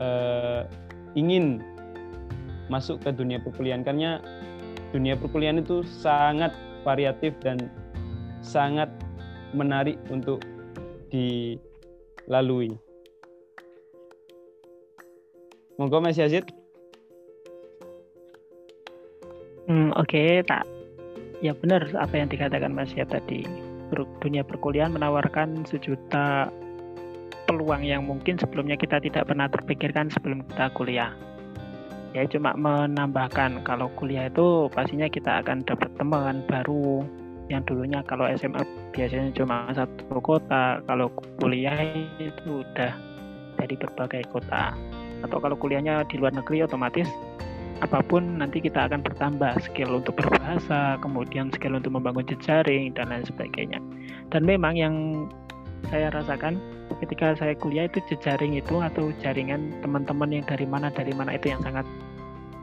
uh, 0.00 0.64
ingin 1.12 1.60
masuk 2.72 2.96
ke 3.04 3.12
dunia 3.12 3.36
perkuliahan 3.44 3.84
karena 3.84 4.24
dunia 4.90 5.14
perkuliahan 5.20 5.60
itu 5.60 5.84
sangat 5.84 6.56
variatif 6.82 7.36
dan 7.44 7.68
sangat 8.40 8.88
menarik 9.52 10.00
untuk 10.08 10.40
dilalui. 11.12 12.72
Monggo 15.76 16.00
Mas 16.00 16.16
Yazid. 16.16 16.59
Hmm, 19.70 19.94
Oke, 19.94 20.18
okay, 20.18 20.30
tak. 20.42 20.66
Ya 21.38 21.54
benar 21.54 21.86
apa 21.94 22.18
yang 22.18 22.26
dikatakan 22.26 22.74
Mas 22.74 22.90
Yab 22.98 23.14
tadi. 23.14 23.46
Dunia 24.18 24.42
perkuliahan 24.42 24.90
menawarkan 24.90 25.62
sejuta 25.62 26.50
peluang 27.46 27.86
yang 27.86 28.02
mungkin 28.02 28.34
sebelumnya 28.34 28.74
kita 28.74 28.98
tidak 28.98 29.30
pernah 29.30 29.46
terpikirkan 29.46 30.10
sebelum 30.10 30.42
kita 30.50 30.74
kuliah. 30.74 31.14
Ya 32.18 32.26
cuma 32.26 32.58
menambahkan 32.58 33.62
kalau 33.62 33.86
kuliah 33.94 34.26
itu 34.26 34.66
pastinya 34.74 35.06
kita 35.06 35.38
akan 35.46 35.62
dapat 35.62 35.94
teman 35.94 36.42
baru 36.50 37.06
yang 37.46 37.62
dulunya 37.62 38.02
kalau 38.02 38.26
SMA 38.34 38.66
biasanya 38.90 39.30
cuma 39.38 39.70
satu 39.70 40.18
kota, 40.18 40.82
kalau 40.90 41.14
kuliah 41.38 41.78
itu 42.18 42.66
udah 42.66 42.90
dari 43.54 43.78
berbagai 43.78 44.26
kota. 44.34 44.74
Atau 45.22 45.38
kalau 45.38 45.54
kuliahnya 45.54 46.02
di 46.10 46.18
luar 46.18 46.34
negeri 46.34 46.66
otomatis 46.66 47.06
apa 47.80 48.04
pun 48.04 48.44
nanti 48.44 48.60
kita 48.60 48.88
akan 48.88 49.00
bertambah 49.00 49.56
skill 49.64 50.04
untuk 50.04 50.20
berbahasa, 50.20 51.00
kemudian 51.00 51.48
skill 51.48 51.80
untuk 51.80 51.96
membangun 51.96 52.28
jejaring 52.28 52.92
dan 52.92 53.08
lain 53.08 53.24
sebagainya. 53.24 53.80
Dan 54.28 54.44
memang 54.44 54.76
yang 54.76 54.94
saya 55.88 56.12
rasakan 56.12 56.60
ketika 57.00 57.32
saya 57.40 57.56
kuliah 57.56 57.88
itu 57.88 58.04
jejaring 58.12 58.60
itu 58.60 58.84
atau 58.84 59.08
jaringan 59.24 59.72
teman-teman 59.80 60.28
yang 60.28 60.44
dari 60.44 60.68
mana 60.68 60.92
dari 60.92 61.16
mana 61.16 61.40
itu 61.40 61.48
yang 61.48 61.64
sangat 61.64 61.88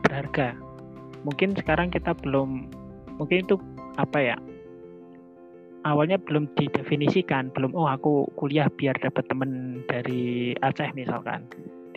berharga. 0.06 0.54
Mungkin 1.26 1.58
sekarang 1.58 1.90
kita 1.90 2.14
belum 2.22 2.70
mungkin 3.18 3.42
itu 3.42 3.58
apa 3.98 4.18
ya? 4.22 4.36
Awalnya 5.82 6.22
belum 6.22 6.46
didefinisikan, 6.54 7.50
belum 7.54 7.74
oh 7.74 7.90
aku 7.90 8.30
kuliah 8.38 8.70
biar 8.70 8.94
dapat 9.02 9.26
teman 9.26 9.82
dari 9.90 10.54
Aceh 10.62 10.94
misalkan. 10.94 11.48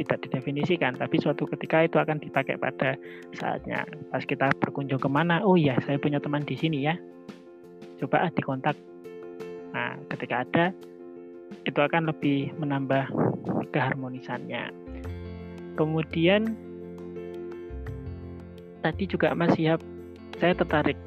Tidak 0.02 0.18
didefinisikan, 0.18 0.98
tapi 0.98 1.22
suatu 1.22 1.46
ketika 1.46 1.86
itu 1.86 2.02
akan 2.02 2.18
dipakai 2.18 2.58
pada 2.58 2.98
saatnya. 3.38 3.86
Pas 4.10 4.26
kita 4.26 4.50
berkunjung 4.58 4.98
ke 4.98 5.06
mana, 5.06 5.46
oh 5.46 5.54
iya 5.54 5.78
saya 5.86 6.02
punya 6.02 6.18
teman 6.18 6.42
di 6.42 6.58
sini 6.58 6.90
ya. 6.90 6.98
Coba 8.02 8.26
ah 8.26 8.32
dikontak. 8.34 8.74
Nah, 9.78 10.02
ketika 10.10 10.42
ada 10.42 10.66
itu 11.70 11.78
akan 11.78 12.10
lebih 12.10 12.50
menambah 12.58 13.06
keharmonisannya. 13.70 14.74
Kemudian 15.78 16.58
tadi 18.82 19.04
juga 19.06 19.38
Mas 19.38 19.54
Siap, 19.54 19.80
saya 20.42 20.58
tertarik 20.58 20.98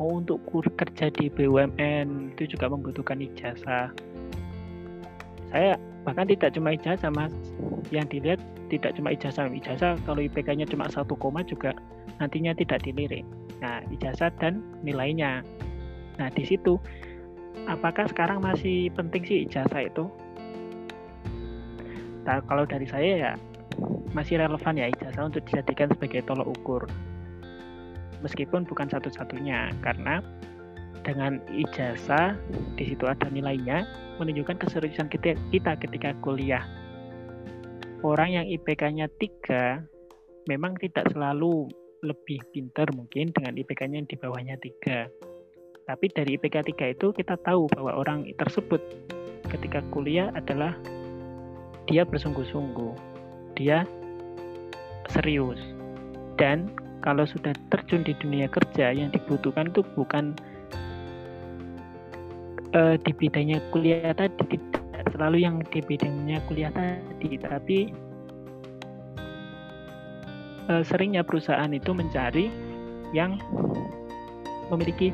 mau 0.00 0.16
oh, 0.16 0.24
untuk 0.24 0.40
kerja 0.80 1.12
di 1.12 1.28
BUMN 1.28 2.32
itu 2.32 2.56
juga 2.56 2.72
membutuhkan 2.72 3.20
ijazah. 3.20 3.92
Saya 5.52 5.76
bahkan 6.02 6.26
tidak 6.28 6.56
cuma 6.56 6.72
ijazah 6.72 7.12
Mas, 7.12 7.32
yang 7.92 8.08
dilihat 8.08 8.40
tidak 8.72 8.96
cuma 8.96 9.12
ijazah, 9.12 9.50
ijazah 9.50 9.98
kalau 10.06 10.22
IPK-nya 10.22 10.64
cuma 10.64 10.86
satu 10.88 11.18
koma 11.18 11.42
juga 11.44 11.74
nantinya 12.22 12.54
tidak 12.56 12.80
dilirik. 12.86 13.26
Nah, 13.60 13.84
ijazah 13.92 14.32
dan 14.40 14.64
nilainya. 14.80 15.44
Nah, 16.16 16.28
di 16.32 16.44
situ 16.46 16.80
apakah 17.68 18.08
sekarang 18.08 18.40
masih 18.40 18.88
penting 18.94 19.22
sih 19.26 19.38
ijazah 19.44 19.84
itu? 19.84 20.08
Nah, 22.24 22.40
kalau 22.46 22.64
dari 22.64 22.86
saya 22.86 23.10
ya 23.16 23.32
masih 24.12 24.40
relevan 24.40 24.76
ya 24.76 24.86
ijazah 24.90 25.28
untuk 25.28 25.44
dijadikan 25.48 25.90
sebagai 25.92 26.24
tolok 26.24 26.48
ukur. 26.60 26.82
Meskipun 28.20 28.68
bukan 28.68 28.84
satu-satunya, 28.92 29.72
karena 29.80 30.20
dengan 31.02 31.40
ijazah 31.48 32.36
di 32.76 32.84
situ 32.92 33.04
ada 33.08 33.26
nilainya 33.32 33.84
menunjukkan 34.20 34.60
keseriusan 34.60 35.08
kita, 35.08 35.36
kita 35.50 35.76
ketika 35.80 36.12
kuliah. 36.20 36.64
Orang 38.00 38.32
yang 38.32 38.46
IPK-nya 38.48 39.12
3 39.20 40.48
memang 40.48 40.76
tidak 40.80 41.08
selalu 41.12 41.68
lebih 42.00 42.40
pintar 42.52 42.88
mungkin 42.96 43.28
dengan 43.32 43.56
IPK-nya 43.60 44.00
yang 44.00 44.08
di 44.08 44.16
bawahnya 44.16 44.56
3 44.56 45.30
tapi 45.90 46.06
dari 46.14 46.38
IPK 46.38 46.70
3 46.78 46.94
itu 46.94 47.10
kita 47.10 47.34
tahu 47.42 47.66
bahwa 47.74 47.98
orang 47.98 48.22
tersebut 48.38 48.78
ketika 49.50 49.82
kuliah 49.90 50.30
adalah 50.38 50.78
dia 51.90 52.06
bersungguh-sungguh, 52.06 52.94
dia 53.58 53.82
serius. 55.10 55.58
Dan 56.38 56.70
kalau 57.02 57.26
sudah 57.26 57.50
terjun 57.74 58.06
di 58.06 58.14
dunia 58.22 58.46
kerja 58.46 58.94
yang 58.94 59.10
dibutuhkan 59.10 59.74
itu 59.74 59.82
bukan 59.98 60.38
uh, 62.74 62.94
di 63.00 63.12
bidangnya 63.14 63.58
kuliah 63.70 64.12
tadi, 64.14 64.58
tidak 64.58 65.04
selalu 65.14 65.42
yang 65.42 65.62
di 65.70 65.80
bidangnya 65.82 66.38
kuliah 66.46 66.72
tadi, 66.74 67.38
tapi 67.40 67.78
uh, 70.70 70.82
seringnya 70.86 71.26
perusahaan 71.26 71.70
itu 71.70 71.90
mencari 71.90 72.50
yang 73.10 73.38
memiliki 74.70 75.10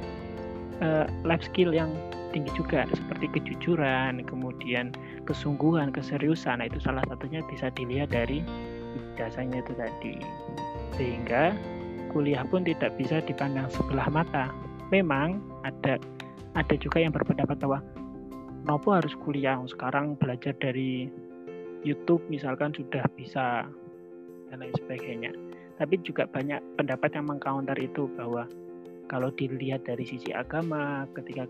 uh, 0.84 1.08
life 1.24 1.44
skill 1.44 1.72
yang 1.72 1.92
tinggi 2.36 2.52
juga 2.52 2.84
seperti 2.92 3.32
kejujuran, 3.32 4.20
kemudian 4.28 4.92
kesungguhan, 5.24 5.88
keseriusan. 5.88 6.60
Nah, 6.60 6.68
itu 6.68 6.76
salah 6.84 7.00
satunya 7.08 7.40
bisa 7.48 7.72
dilihat 7.72 8.12
dari 8.12 8.44
ijazahnya 9.16 9.64
itu 9.64 9.72
tadi. 9.72 10.14
Sehingga 11.00 11.56
kuliah 12.12 12.44
pun 12.44 12.68
tidak 12.68 12.92
bisa 13.00 13.24
dipandang 13.24 13.72
sebelah 13.72 14.12
mata. 14.12 14.52
Memang 14.92 15.40
ada 15.64 15.96
ada 16.56 16.74
juga 16.80 17.04
yang 17.04 17.12
berpendapat 17.12 17.60
bahwa 17.60 17.84
Nopo 18.66 18.90
harus 18.90 19.14
kuliah. 19.22 19.60
Sekarang 19.70 20.18
belajar 20.18 20.50
dari 20.58 21.06
YouTube 21.86 22.26
misalkan 22.26 22.74
sudah 22.74 23.06
bisa 23.14 23.62
dan 24.50 24.58
lain 24.58 24.74
sebagainya. 24.74 25.30
Tapi 25.78 26.02
juga 26.02 26.26
banyak 26.26 26.58
pendapat 26.74 27.14
yang 27.14 27.30
mengcounter 27.30 27.78
itu 27.78 28.10
bahwa 28.18 28.48
kalau 29.06 29.30
dilihat 29.30 29.86
dari 29.86 30.02
sisi 30.02 30.34
agama 30.34 31.06
ketika 31.14 31.46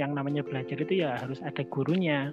yang 0.00 0.16
namanya 0.16 0.40
belajar 0.40 0.80
itu 0.80 1.04
ya 1.04 1.18
harus 1.20 1.44
ada 1.44 1.60
gurunya. 1.68 2.32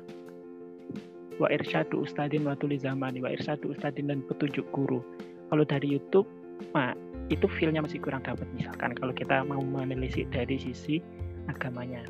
Wa 1.36 1.52
irsyadu 1.52 2.08
ustadin 2.08 2.48
wa 2.48 2.56
tuli 2.56 2.80
zamani 2.80 3.20
wa 3.20 3.28
irsyadu 3.28 3.76
ustadin 3.76 4.08
dan 4.08 4.24
petunjuk 4.24 4.64
guru. 4.72 5.04
Kalau 5.52 5.68
dari 5.68 6.00
YouTube 6.00 6.30
mah 6.72 6.96
itu 7.28 7.44
feelnya 7.60 7.84
masih 7.84 8.00
kurang 8.00 8.24
dapat. 8.24 8.48
Misalkan 8.56 8.96
kalau 8.96 9.12
kita 9.12 9.44
mau 9.44 9.60
menelisik 9.60 10.32
dari 10.32 10.56
sisi 10.56 11.04
agamanya. 11.48 12.04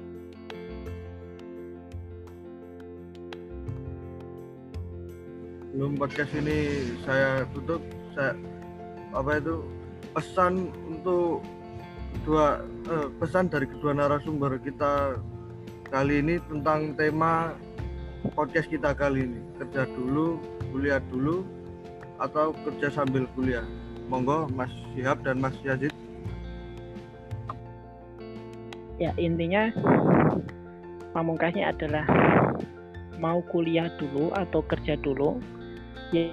Belum 5.74 5.94
podcast 5.94 6.34
ini 6.34 6.90
saya 7.06 7.46
tutup 7.54 7.82
saya 8.18 8.34
apa 9.14 9.38
itu 9.38 9.62
pesan 10.18 10.74
untuk 10.90 11.46
dua 12.26 12.66
eh, 12.90 13.08
pesan 13.22 13.46
dari 13.48 13.70
kedua 13.70 13.94
narasumber 13.94 14.58
kita 14.58 15.22
kali 15.94 16.26
ini 16.26 16.42
tentang 16.50 16.98
tema 16.98 17.54
podcast 18.34 18.68
kita 18.74 18.98
kali 18.98 19.30
ini. 19.30 19.40
Kerja 19.62 19.86
dulu 19.94 20.42
kuliah 20.74 21.02
dulu 21.14 21.46
atau 22.18 22.58
kerja 22.66 22.90
sambil 22.90 23.30
kuliah. 23.38 23.64
Monggo 24.08 24.48
Mas 24.56 24.72
Syihab 24.96 25.22
dan 25.22 25.44
Mas 25.44 25.54
Yazid 25.62 25.92
ya 28.98 29.14
intinya 29.18 29.70
pamungkasnya 31.14 31.74
adalah 31.74 32.06
mau 33.18 33.42
kuliah 33.50 33.90
dulu 33.98 34.30
atau 34.34 34.62
kerja 34.66 34.98
dulu 35.02 35.42
ya 36.14 36.30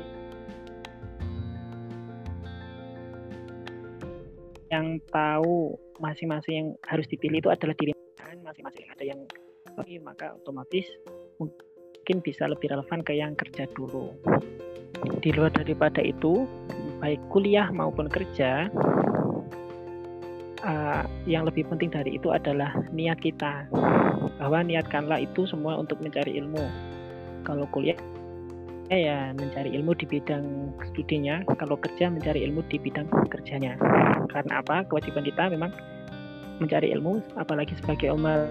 yang 4.75 4.99
tahu 5.15 5.79
masing-masing 6.03 6.55
yang 6.59 6.69
harus 6.91 7.07
dipilih 7.07 7.39
itu 7.39 7.51
adalah 7.53 7.79
diri 7.79 7.95
masing-masing. 8.43 8.87
Ada 8.91 9.05
yang 9.07 9.21
lagi 9.79 9.97
maka 10.03 10.35
otomatis 10.35 10.87
mungkin 11.39 12.17
bisa 12.23 12.51
lebih 12.51 12.75
relevan 12.75 13.01
ke 13.07 13.15
yang 13.15 13.39
kerja 13.39 13.71
dulu. 13.73 14.11
Di 15.23 15.31
luar 15.31 15.55
daripada 15.55 16.03
itu 16.03 16.47
baik 16.99 17.23
kuliah 17.31 17.71
maupun 17.71 18.11
kerja 18.11 18.67
uh, 20.65 21.05
yang 21.29 21.45
lebih 21.45 21.69
penting 21.69 21.93
dari 21.93 22.17
itu 22.17 22.33
adalah 22.33 22.73
niat 22.91 23.21
kita 23.21 23.69
bahwa 24.41 24.65
niatkanlah 24.65 25.21
itu 25.23 25.47
semua 25.47 25.79
untuk 25.79 26.01
mencari 26.01 26.41
ilmu 26.41 26.65
kalau 27.45 27.69
kuliah 27.71 27.97
ya 28.93 29.33
mencari 29.33 29.73
ilmu 29.73 29.97
di 29.97 30.05
bidang 30.05 30.45
studinya, 30.93 31.41
kalau 31.57 31.81
kerja 31.81 32.13
mencari 32.13 32.45
ilmu 32.45 32.61
di 32.69 32.77
bidang 32.77 33.09
kerjanya. 33.33 33.81
Karena 34.29 34.61
apa? 34.61 34.85
Kewajiban 34.85 35.25
kita 35.25 35.49
memang 35.49 35.73
mencari 36.61 36.93
ilmu, 36.93 37.25
apalagi 37.41 37.73
sebagai 37.81 38.13
umat 38.13 38.49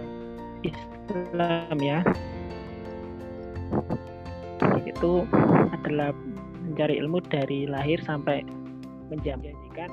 Islam 0.66 1.78
ya. 1.78 2.01
itu 4.84 5.26
adalah 5.74 6.16
mencari 6.64 7.01
ilmu 7.01 7.20
dari 7.28 7.66
lahir 7.68 7.99
sampai 8.05 8.45
menjanjikan 9.11 9.89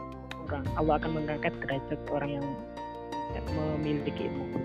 orang 0.50 0.66
Allah 0.74 0.98
akan 0.98 1.10
mengangkat 1.14 1.54
derajat 1.62 2.00
orang 2.10 2.42
yang 2.42 2.46
memiliki 3.54 4.26
ilmu. 4.26 4.58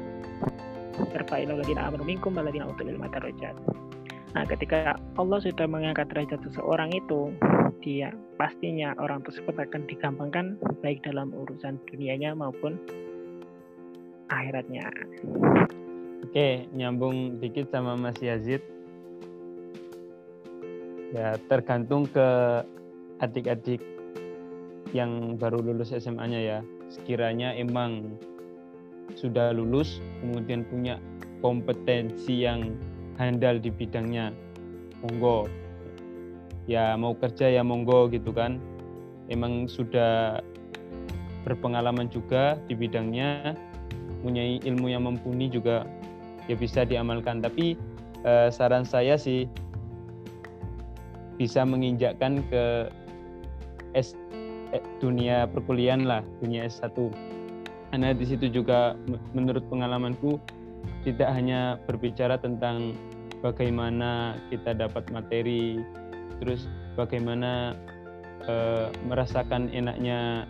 Terfailah 1.13 1.61
lagi 1.61 1.77
amanu 1.77 2.01
minkum 2.01 2.33
waladina 2.33 2.65
utul 2.65 2.89
ilma 2.89 3.05
darajat. 3.13 3.53
Nah, 4.35 4.43
ketika 4.49 4.97
Allah 5.15 5.39
sudah 5.39 5.63
mengangkat 5.69 6.11
derajat 6.11 6.41
seseorang 6.43 6.91
itu, 6.91 7.31
dia 7.79 8.11
pastinya 8.35 8.97
orang 8.99 9.23
tersebut 9.23 9.55
akan 9.55 9.87
digampangkan 9.87 10.59
baik 10.83 11.05
dalam 11.05 11.31
urusan 11.31 11.79
dunianya 11.87 12.35
maupun 12.35 12.75
akhiratnya. 14.27 14.89
Oke, 16.25 16.67
nyambung 16.73 17.39
dikit 17.39 17.71
sama 17.71 17.95
Mas 17.95 18.17
Yazid. 18.19 18.59
Ya, 21.15 21.39
tergantung 21.47 22.09
ke 22.11 22.27
adik-adik 23.23 23.94
yang 24.95 25.35
baru 25.35 25.59
lulus 25.59 25.91
SMA-nya 25.91 26.39
ya. 26.39 26.59
Sekiranya 26.87 27.51
emang 27.51 28.15
sudah 29.19 29.51
lulus, 29.51 29.99
kemudian 30.23 30.63
punya 30.71 30.95
kompetensi 31.43 32.47
yang 32.47 32.79
handal 33.19 33.59
di 33.59 33.67
bidangnya 33.67 34.31
monggo. 35.03 35.51
Ya 36.65 36.95
mau 36.95 37.11
kerja 37.11 37.51
ya 37.51 37.61
monggo 37.61 38.07
gitu 38.07 38.31
kan. 38.31 38.63
Emang 39.27 39.67
sudah 39.67 40.39
berpengalaman 41.43 42.07
juga 42.07 42.55
di 42.65 42.73
bidangnya 42.73 43.53
punya 44.25 44.41
ilmu 44.65 44.89
yang 44.89 45.05
mumpuni 45.05 45.51
juga 45.51 45.83
ya 46.47 46.55
bisa 46.55 46.87
diamalkan. 46.87 47.43
Tapi 47.43 47.75
eh, 48.23 48.47
saran 48.47 48.87
saya 48.87 49.19
sih 49.19 49.45
bisa 51.35 51.67
menginjakkan 51.67 52.39
ke 52.47 52.87
S 53.91 54.15
dunia 54.99 55.45
perkuliahan 55.51 56.07
lah 56.07 56.21
dunia 56.39 56.65
S1 56.65 56.95
karena 57.95 58.11
di 58.11 58.25
situ 58.27 58.51
juga 58.51 58.99
menurut 59.31 59.63
pengalamanku 59.71 60.35
tidak 61.07 61.29
hanya 61.31 61.77
berbicara 61.85 62.35
tentang 62.35 62.97
bagaimana 63.39 64.41
kita 64.49 64.73
dapat 64.73 65.05
materi, 65.13 65.79
terus 66.41 66.67
bagaimana 66.97 67.77
e, 68.43 68.55
merasakan 69.05 69.69
enaknya 69.69 70.49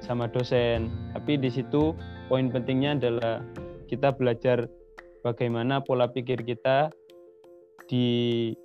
sama 0.00 0.24
dosen, 0.26 0.88
tapi 1.12 1.36
di 1.36 1.52
situ 1.52 1.92
poin 2.32 2.48
pentingnya 2.48 2.96
adalah 2.96 3.44
kita 3.92 4.10
belajar 4.16 4.66
bagaimana 5.20 5.84
pola 5.84 6.08
pikir 6.08 6.40
kita 6.42 6.88
diuji, 7.86 8.56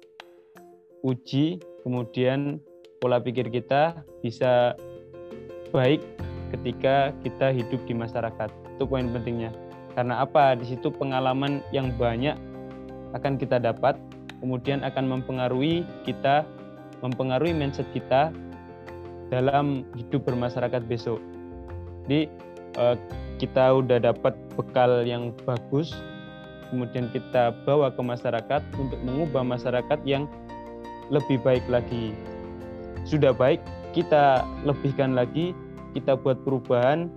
kemudian 1.83 2.63
pola 3.03 3.19
pikir 3.19 3.51
kita 3.51 3.99
bisa 4.23 4.79
baik 5.75 5.99
ketika 6.55 7.11
kita 7.19 7.51
hidup 7.51 7.83
di 7.83 7.91
masyarakat. 7.91 8.47
Itu 8.79 8.87
poin 8.87 9.11
pentingnya. 9.11 9.51
Karena 9.91 10.23
apa? 10.23 10.55
Di 10.55 10.71
situ 10.71 10.87
pengalaman 10.87 11.59
yang 11.75 11.91
banyak 11.99 12.39
akan 13.11 13.35
kita 13.35 13.59
dapat, 13.59 13.99
kemudian 14.39 14.87
akan 14.87 15.19
mempengaruhi 15.19 15.83
kita, 16.07 16.47
mempengaruhi 17.03 17.51
mindset 17.51 17.85
kita 17.91 18.31
dalam 19.27 19.83
hidup 19.99 20.23
bermasyarakat 20.23 20.87
besok. 20.87 21.19
Jadi 22.07 22.31
eh, 22.79 22.95
kita 23.43 23.83
udah 23.83 23.99
dapat 23.99 24.31
bekal 24.55 25.03
yang 25.03 25.35
bagus, 25.43 25.91
kemudian 26.71 27.11
kita 27.11 27.51
bawa 27.67 27.91
ke 27.91 27.99
masyarakat 27.99 28.61
untuk 28.79 28.97
mengubah 29.03 29.43
masyarakat 29.43 29.99
yang 30.07 30.23
lebih 31.11 31.37
baik 31.43 31.67
lagi. 31.67 32.15
Sudah 33.03 33.35
baik, 33.35 33.59
kita 33.91 34.47
lebihkan 34.63 35.13
lagi, 35.13 35.51
kita 35.93 36.15
buat 36.17 36.41
perubahan 36.47 37.11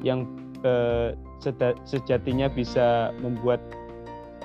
yang 0.00 0.26
eh, 0.62 1.12
sejatinya 1.84 2.48
bisa 2.48 3.12
membuat 3.20 3.60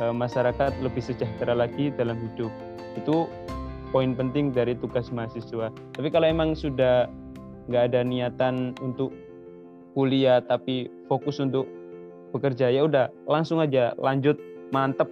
uh, 0.03 0.11
masyarakat 0.11 0.75
lebih 0.83 0.99
sejahtera 0.99 1.55
lagi 1.55 1.91
dalam 1.95 2.19
hidup. 2.19 2.51
Itu 2.99 3.31
poin 3.95 4.15
penting 4.15 4.51
dari 4.51 4.75
tugas 4.75 5.07
mahasiswa. 5.11 5.71
Tapi 5.71 6.07
kalau 6.11 6.27
emang 6.27 6.55
sudah 6.55 7.07
nggak 7.69 7.93
ada 7.93 8.01
niatan 8.03 8.73
untuk 8.81 9.13
kuliah 9.93 10.41
tapi 10.41 10.89
fokus 11.05 11.37
untuk 11.37 11.69
bekerja 12.33 12.69
ya 12.69 12.85
udah 12.85 13.09
langsung 13.25 13.61
aja 13.61 13.93
lanjut 13.97 14.37
mantep 14.69 15.09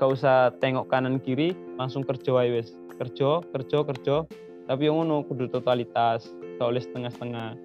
gak 0.00 0.08
usah 0.08 0.52
tengok 0.60 0.88
kanan 0.88 1.20
kiri 1.20 1.52
langsung 1.76 2.00
kerja 2.04 2.32
wes 2.48 2.72
kerja 2.96 3.44
kerja 3.52 3.78
kerja 3.84 4.16
tapi 4.64 4.88
yang 4.88 5.04
ngono 5.04 5.24
kudu 5.28 5.52
totalitas 5.52 6.28
oleh 6.60 6.80
setengah-setengah. 6.80 7.56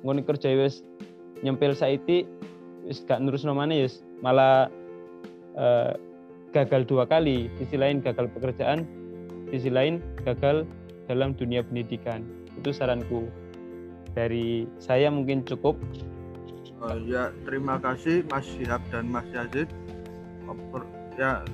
Ngono 0.00 0.24
kerja 0.24 0.56
wes 0.56 0.80
nyempil 1.44 1.76
saiti 1.76 2.24
wis 2.88 3.04
gak 3.04 3.20
nurus 3.20 3.44
nomane 3.44 3.84
yes 3.84 4.00
malah 4.24 4.72
uh, 5.56 5.92
gagal 6.56 6.88
dua 6.88 7.04
kali. 7.04 7.52
Sisi 7.60 7.76
lain 7.76 8.00
gagal 8.00 8.32
pekerjaan 8.32 8.88
sisi 9.52 9.68
lain 9.68 10.00
gagal 10.24 10.64
dalam 11.10 11.36
dunia 11.36 11.60
pendidikan. 11.66 12.24
Itu 12.56 12.72
saranku. 12.72 13.28
Dari 14.16 14.66
saya 14.82 15.10
mungkin 15.12 15.46
cukup. 15.46 15.78
Uh, 16.80 16.96
ya 17.04 17.28
terima 17.44 17.76
kasih 17.78 18.24
Mas 18.32 18.48
Syihab 18.56 18.80
dan 18.88 19.06
Mas 19.12 19.28
Yazid. 19.36 19.68
Ya 21.20 21.44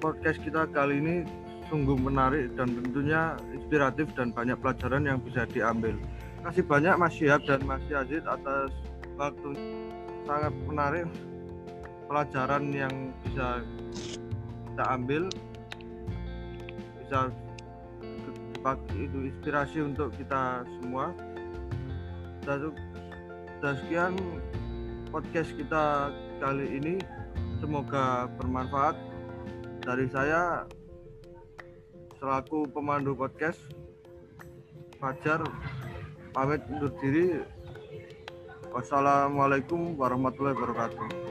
podcast 0.00 0.40
kita 0.40 0.64
kali 0.72 0.96
ini 1.02 1.16
sungguh 1.68 1.96
menarik 2.00 2.52
dan 2.56 2.72
tentunya 2.80 3.36
inspiratif 3.52 4.08
dan 4.16 4.32
banyak 4.32 4.56
pelajaran 4.58 5.04
yang 5.04 5.18
bisa 5.20 5.44
diambil. 5.48 5.94
Kasih 6.44 6.64
banyak 6.64 6.94
Mas 6.96 7.12
Syihab 7.14 7.44
dan 7.44 7.60
Mas 7.68 7.84
Yazid 7.92 8.24
atas 8.24 8.72
waktu. 9.20 9.52
Sangat 10.24 10.52
menarik 10.68 11.08
pelajaran 12.08 12.72
yang 12.72 12.92
bisa 13.24 13.64
kita 14.72 14.84
ambil. 14.92 15.22
Bisa 17.04 17.32
itu 18.96 19.18
inspirasi 19.32 19.78
untuk 19.80 20.12
kita 20.16 20.64
semua. 20.80 21.12
Dan, 22.44 22.72
dan 23.64 23.74
sekian 23.84 24.12
podcast 25.08 25.50
kita 25.56 26.12
kali 26.40 26.66
ini. 26.80 26.94
Semoga 27.60 28.28
bermanfaat. 28.38 28.96
Dari 29.82 30.04
saya 30.12 30.68
selaku 32.18 32.66
pemandu 32.74 33.14
podcast 33.14 33.62
Fajar 34.98 35.46
pamit 36.34 36.58
undur 36.66 36.90
diri 36.98 37.38
Wassalamualaikum 38.68 39.96
warahmatullahi 39.96 40.52
wabarakatuh. 40.52 41.27